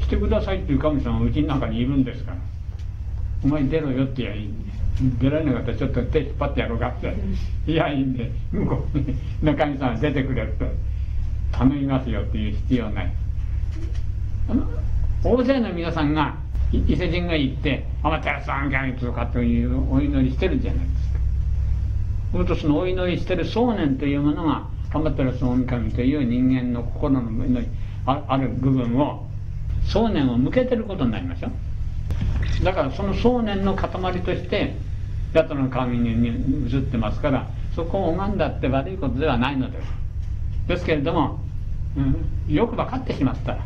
[0.00, 2.36] してくださいっていう神様はうちの中にいるんですから。
[3.44, 4.66] お前出ろよって言えばいいんで。
[5.20, 7.14] 出られなかったらちょっと手引っ張ってやろうかって
[7.66, 8.30] いやいいんで。
[8.50, 8.86] 向こ
[9.42, 10.64] うの神様出てくれって
[11.58, 13.12] 頼みますよっていう必要ない。
[15.24, 16.36] 大勢の皆さんが
[16.72, 21.18] 伊勢神宮行って「天照さん神とかというお祈りしてるじゃないですか。
[22.32, 27.22] するとそのお祈りしてる想念というものが天照大神という人間の心の
[28.06, 29.26] ある部分を
[29.84, 32.64] 想念を向けてることになりましょう。
[32.64, 34.76] だからその想念の塊として
[35.34, 36.28] 八田の神に
[36.72, 40.06] 映ってますからそこを拝んだって悪いことではないのです。
[40.66, 41.38] ですけれども、
[41.96, 42.00] う
[42.50, 43.52] ん、よく分かってしまった。
[43.52, 43.64] ら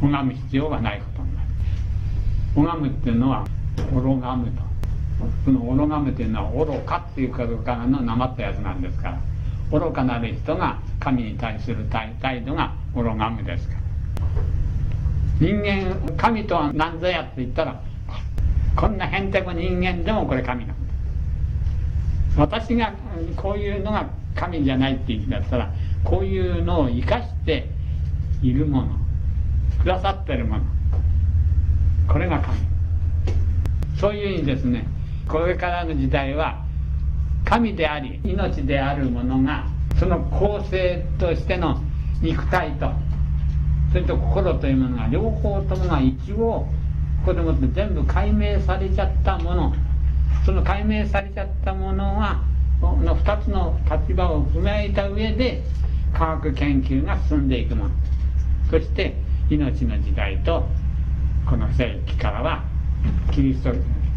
[0.00, 1.48] 拝む必要がないことになる。
[2.54, 3.46] 拝むっていうのは
[3.92, 4.62] 愚がむと。
[5.44, 9.20] この愚がむというのは愚かっていうことかのなまったやつなんですから。
[9.78, 13.80] 愚かなる人が神に対する態度が愚がむですから。
[15.40, 17.80] 人間神とは何ぞやって言ったら
[18.76, 20.82] こんなへんてこ人間でもこれ神なんだ。
[22.36, 22.92] 私が
[23.36, 25.72] こういうのが神じゃないって言うんだったら
[26.04, 27.68] こういうのを生かして
[28.42, 28.88] いるもの
[29.80, 30.64] くださってるもの
[32.08, 32.58] これが神。
[33.98, 34.84] そういう意味ですね。
[35.28, 36.64] これからの時代は
[37.44, 39.66] 神であり命であるものが
[39.98, 41.80] その構成としての
[42.20, 42.90] 肉体と
[43.92, 46.66] それと心というものが両方ともが一応
[47.24, 49.72] ここでもって全部解明されちゃったもの。
[50.44, 52.42] その解明されちゃったものは
[52.82, 55.62] の2つの立場を踏まえた上で
[56.12, 57.90] 科学研究が進んでいくもの。
[58.70, 59.14] そして
[59.50, 60.66] 命の時代と
[61.48, 62.64] この世紀からは
[63.32, 63.70] キリスト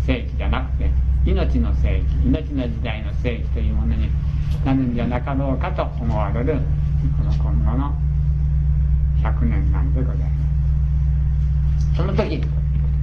[0.05, 0.89] 世紀じゃなくて
[1.25, 4.09] 命の世紀命の時代の世紀というものに
[4.63, 6.59] なるんじゃなかろうかと思われる
[7.17, 7.93] この今後の
[9.21, 10.25] 100年なんでございま
[11.91, 12.41] すその時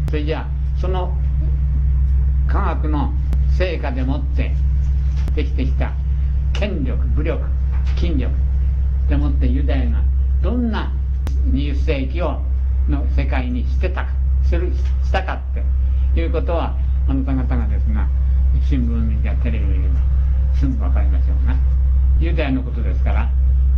[0.09, 1.13] それじゃあその
[2.49, 3.13] 科学の
[3.59, 4.55] 成果でもって
[5.35, 5.93] できてきた
[6.53, 7.43] 権力武力
[7.97, 8.33] 筋力
[9.09, 10.03] でもってユダヤが
[10.43, 10.93] どんな
[11.51, 12.41] 20世紀を
[12.89, 14.11] の世界にしてたか
[14.49, 14.73] する
[15.05, 15.41] したかっ
[16.15, 16.77] ていうことは
[17.09, 18.09] あなた方がですが
[18.69, 19.95] 新聞見やテレビ見れば
[20.59, 21.57] すぐ分かりましょうな。
[22.21, 23.31] ユダヤのことですから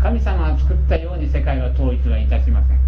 [0.02, 2.78] 神様が作ったように世界は統一はいたしません。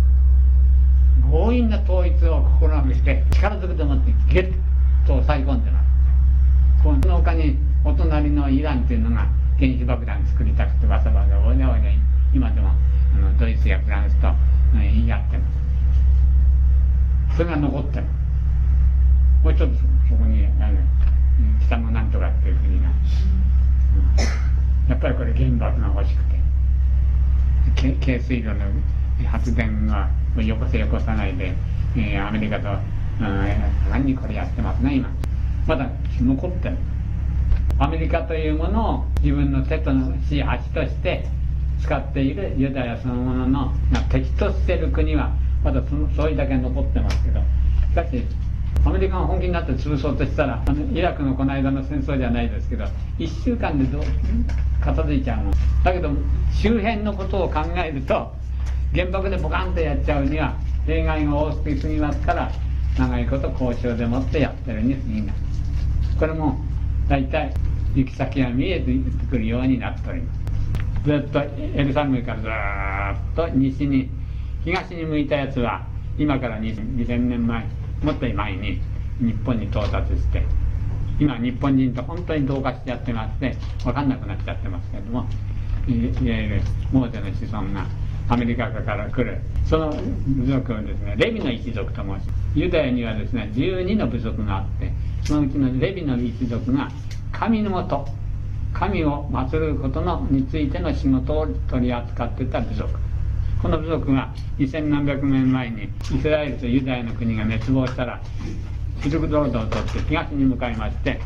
[1.30, 4.52] 強引な統一を試みて力ずくでもってゲッ
[5.06, 5.86] と抑え込んでます。
[6.82, 7.56] この他に
[7.86, 9.28] お隣のイランというのが
[9.60, 11.94] 原子爆弾作りたくてわざわざおいでおいで
[12.34, 12.72] 今でも
[13.14, 14.26] あのドイツやフランスと、
[14.74, 15.48] 言い合ってま
[17.30, 18.04] すそれが残ってる
[19.44, 19.82] もうちょっとそ
[20.16, 20.80] こにあの
[21.64, 22.94] 北のなんとかっていう国が、うん、
[24.90, 26.34] やっぱりこれ原爆が欲しくて
[28.04, 28.64] 軽水炉の
[29.30, 30.10] 発電は
[30.42, 31.54] よこせよこさないで、
[31.96, 32.80] えー、アメリカと、うん、
[33.90, 35.08] 何にこれやってますね今
[35.68, 35.88] まだ
[36.20, 36.76] 残ってる。
[37.78, 39.90] アメリカというものを自分の手と
[40.28, 41.26] し足として
[41.82, 45.30] 使っているユダヤそのもののまあ敵としている国は
[45.62, 47.40] まだそのそういうだけ残ってますけど。
[47.40, 48.22] しかし
[48.84, 52.84] アメリカが本気になって潰そうとしたらあのイラクのこの間の戦争じゃないですけど
[53.18, 54.02] 1週間でどう
[54.82, 55.52] 片付いちゃうの。
[55.82, 56.10] だけど
[56.52, 58.32] 周辺のことを考えると
[58.92, 60.56] 原爆でボカンとやっちゃうには
[60.86, 62.50] 例外が多すぎますから
[62.98, 65.36] 長いこと交渉でもってやってるに過ぎない。
[66.18, 66.58] これも
[67.08, 67.54] 大体
[67.94, 68.92] 行き先が見えて
[69.30, 70.46] くるようになっております
[71.04, 74.10] ずっとエルサレムからずっと西に
[74.64, 75.86] 東に向いたやつは
[76.18, 77.64] 今から2000年前
[78.02, 78.80] もっと前に
[79.20, 80.44] 日本に到達して
[81.18, 85.20] 今日本人と本当に同化してやってまして分かんなくなっちゃってますけれども
[85.88, 85.92] い
[86.30, 86.60] わゆる
[86.92, 87.86] モーゼの子孫が
[88.28, 92.45] アメリカから来るその部族をですねレビの一族と申します。
[92.56, 94.90] ユダヤにはですね12の部族があって
[95.24, 96.90] そのうちのレビの一族が
[97.30, 98.08] 神のもと
[98.72, 102.90] 神を祀ることのについての仕事を取り扱ってた部族。
[103.62, 108.20] この部族が2000何百年前にイスラエルとユダヤの国が滅亡したら
[109.02, 111.20] シルクロードを取って東に向かいまして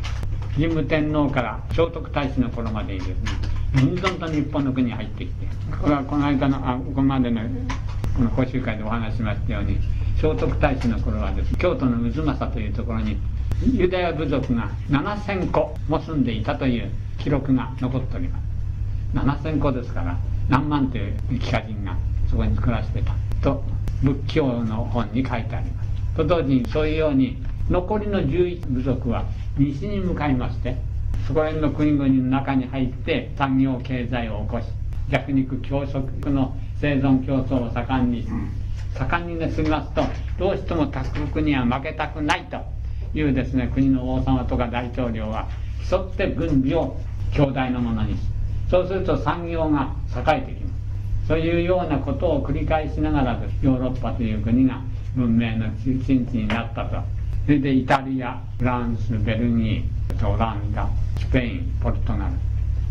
[0.55, 3.15] 神武天皇から聖徳太子の頃までにですね
[3.75, 5.47] どんどんと日本の国に入ってきて
[5.81, 7.41] これはこの間のあここまでの
[8.15, 9.77] この講習会でお話しましたように
[10.17, 13.17] 聖徳太子の頃はです、ね、京都の渦政というところに
[13.73, 18.43] ユダヤ部族が7000個も住んでいたという記録が残っております。
[19.13, 20.17] 7000個ですから
[20.49, 21.97] 何万という帰化人が
[22.29, 23.13] そこに暮らしてた。
[23.41, 23.63] と
[24.03, 25.89] 仏教の本に書いてあります。
[26.17, 27.37] と同時にそういうように
[27.69, 29.25] 残りの11部族は
[29.57, 30.75] 西に向かいまして
[31.27, 34.65] そこら辺の国々の中に入って産業経済を起こし
[35.09, 38.27] 弱肉強食の生存競争を盛んに
[38.97, 40.03] 盛んにねすりますと
[40.39, 42.57] どうしても他国には負けたくないと
[43.13, 45.47] いうですね国の王様とか大統領は
[45.89, 46.97] 競って軍備を
[47.31, 48.19] 強大なものにし
[48.69, 50.71] そうすると産業が栄えてきます。
[51.27, 54.81] そういうようなことを繰り返しながらヨーロッパという国が
[55.15, 56.97] 文明の中心地になったと。
[57.45, 60.87] それでイタリアフランスベルギーオランダ
[61.19, 62.33] スペインポルトガル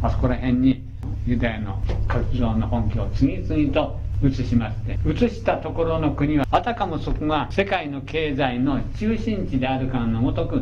[0.02, 0.89] あそこら辺に
[1.26, 10.60] ユダヤの活動の本拠を次々と移しまして移したところの国はあたかもそこが世界の経済の中心地であるかのごとく栄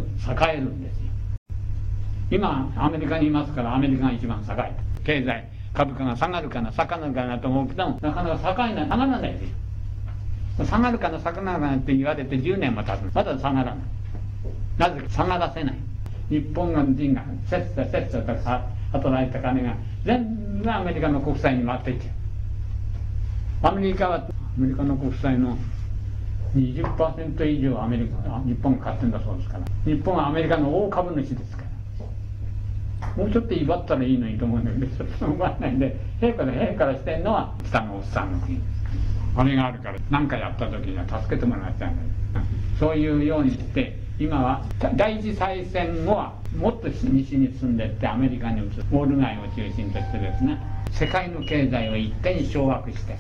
[0.55, 0.99] えるんですよ。
[2.31, 4.89] 今アメリカにいますからアメリカが一番栄え。
[5.05, 9.43] 経済株価が下がるかな下がるかなと思うけどもなかなか高いのは下がらないです
[10.61, 10.67] よ。
[10.67, 13.77] 下がるかな下がらないって言われて10年も経つまだ下がらない。
[14.77, 15.75] なぜか下がらせない。
[16.29, 18.35] 日本人がせっせせっせと
[18.93, 19.75] 働いた金が
[20.05, 25.57] 全部アメリカの国債に回っていっちゃうアメリカはアメリカの国債の
[26.57, 29.65] 20%以上アメリカ日本が買ってんだそうですから。
[29.85, 31.69] 日本はアメリカの大株主ですから。
[33.17, 38.61] もうちょっと威張ったらいいのにと思うんだけどちょっと思わないんで陛下で陛下らしてんのは北のおっさんの国
[39.37, 42.41] あれがあるから何かやった時には助けてもらっちゃうんだ
[42.79, 44.65] そういうようにして今は
[44.97, 50.59] 第一再選後はもっと西に進んでいってアメリカに移るウォール街を中心としてですね。
[50.91, 53.17] 世界の経済を一手に掌握して。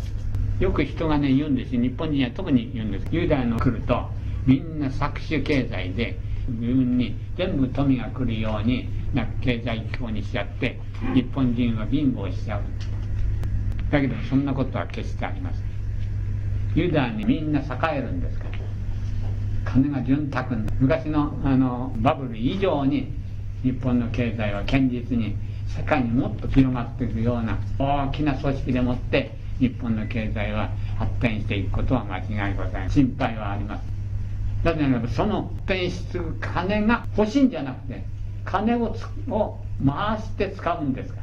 [0.59, 3.07] よく人がね言うんです日本人は特に言うんです。
[3.11, 4.09] ユダヤの来ると
[4.47, 6.18] みんな搾取経済で
[6.49, 10.81] 自分に全部富が来るようにな経済機構にしちゃって
[11.14, 12.62] 日本人は貧乏しちゃう。
[13.93, 15.62] だけどそんなことは決してありません。
[16.74, 18.58] ユダヤにみんな栄えるんですから。
[19.71, 20.49] 金が潤沢
[20.81, 23.12] 昔のあのバブル以上に
[23.62, 25.37] 日本の経済は堅実に
[25.77, 33.07] 世界にもっと広がっていくような大きな組織でもって日本の経済は発展していくことは間違いございません。
[33.07, 33.83] 心配はあります。
[34.64, 38.05] なぜならばその発展する金が欲しいんじゃなくて
[38.45, 38.97] 金を
[39.29, 41.23] を回して使うんですから。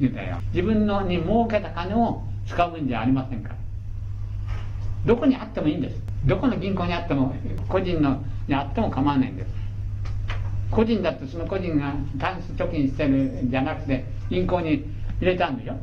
[0.00, 3.54] 言うたよ自分のに儲けた金を使うんじゃありませんから。
[5.06, 6.09] どこにあってもいいんです。
[6.26, 7.34] どこの銀行にあっても
[7.68, 9.50] 個人のにあっても構わないんです
[10.70, 14.84] 個人だってその個人がタンス貯金してるじゃなくて銀行に
[15.20, 15.76] 入れたんでしょ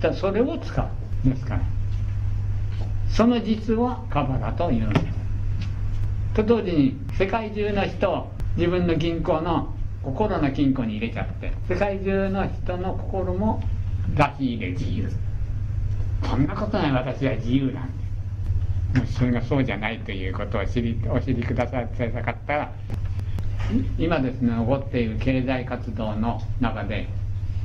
[0.00, 1.60] だそれを使うですから。
[3.08, 5.06] その実はカバラというんです。
[6.34, 9.72] と同時に世界中の人を自分の銀行の
[10.02, 13.62] 心の金庫に入れちゃって世界中の人の心も
[14.16, 15.08] 出し入れ自由。
[16.28, 18.03] こんなことない私は自由なんでもし
[19.06, 22.72] それがそうじゃないということを知りお知りくださってなかったら
[23.98, 27.08] 今ですね起こっている経済活動の中で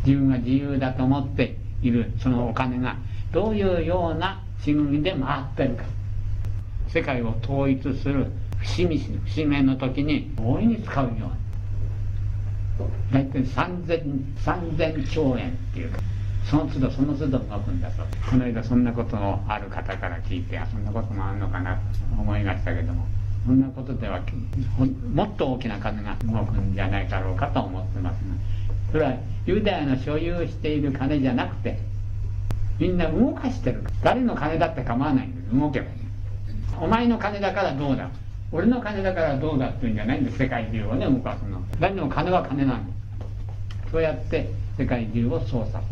[0.06, 2.98] 自分が自由だと思っているそのお金が
[3.32, 5.84] どういうような仕組みで回ってるか。
[6.88, 8.26] 世界を統一する
[8.60, 11.30] 節目節目の時に大いに使うように。
[13.12, 16.00] 大体3000 3000兆円っていうか。
[16.50, 21.82] その都度その都度動くんだとこの間そんなことをある方から聞いてそんなこともあるのかなと
[22.20, 23.06] 思いましたけども
[23.46, 24.20] そんなことでは
[25.14, 28.30] もっと大きな金が動くんじゃないだろうかと思ってますが
[28.92, 29.14] それは
[29.46, 31.80] ユダヤの所有している金じゃなくて
[32.80, 33.84] みんな動かしてる。
[34.02, 35.60] 誰の金だって構わないんです。
[35.60, 35.92] 動けばいい。
[36.80, 38.10] お前の金だからどうだ。
[38.54, 40.38] 俺の金だからどうだっていうんじゃないんです。
[40.38, 41.62] 世界中をね動かすの。
[41.80, 45.84] 誰でも金は金なんですそうやって世界中を操作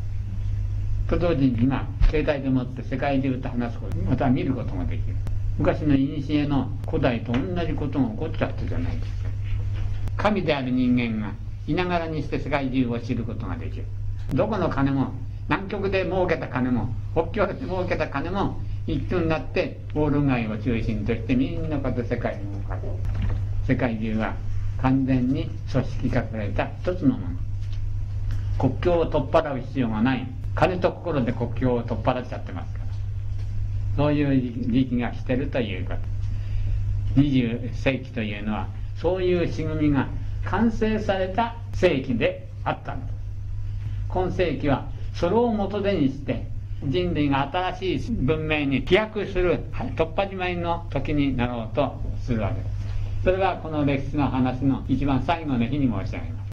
[1.08, 5.16] と同時に今携帯でもって世界中と話すことまた見ることができる。
[5.58, 9.30] 昔の古の古代と同じことが起こっちゃったじゃないですか。
[10.18, 11.34] 神である人間が
[11.66, 13.86] いながらにして世界中を知ることができる。
[14.34, 15.14] どこの金も
[15.50, 22.80] 南極で儲けた金も北極で儲けた金も一挙になってウォール街を中心としてみんなこと世界に向かう
[23.66, 24.36] 世界中は
[24.82, 27.38] 完全に組織化された一つのもの。
[28.60, 30.28] 国境を取っ払う必要がない。
[30.58, 32.86] 金と心で国境を取っ払っちゃってますから。
[33.96, 37.22] そういう時期が来てるということ。
[37.22, 38.68] 20世紀というのは
[39.00, 40.08] そういう仕組みが
[40.46, 43.18] 完成された世紀であったんです
[44.10, 46.48] 今世紀はそれを元手にして
[46.84, 49.64] 人類が新しい文明に飛躍する
[49.96, 53.24] 突破島の時になろうとするわけです。
[53.24, 56.37] それがこの歴史の話の一番最後の日に申し上げます。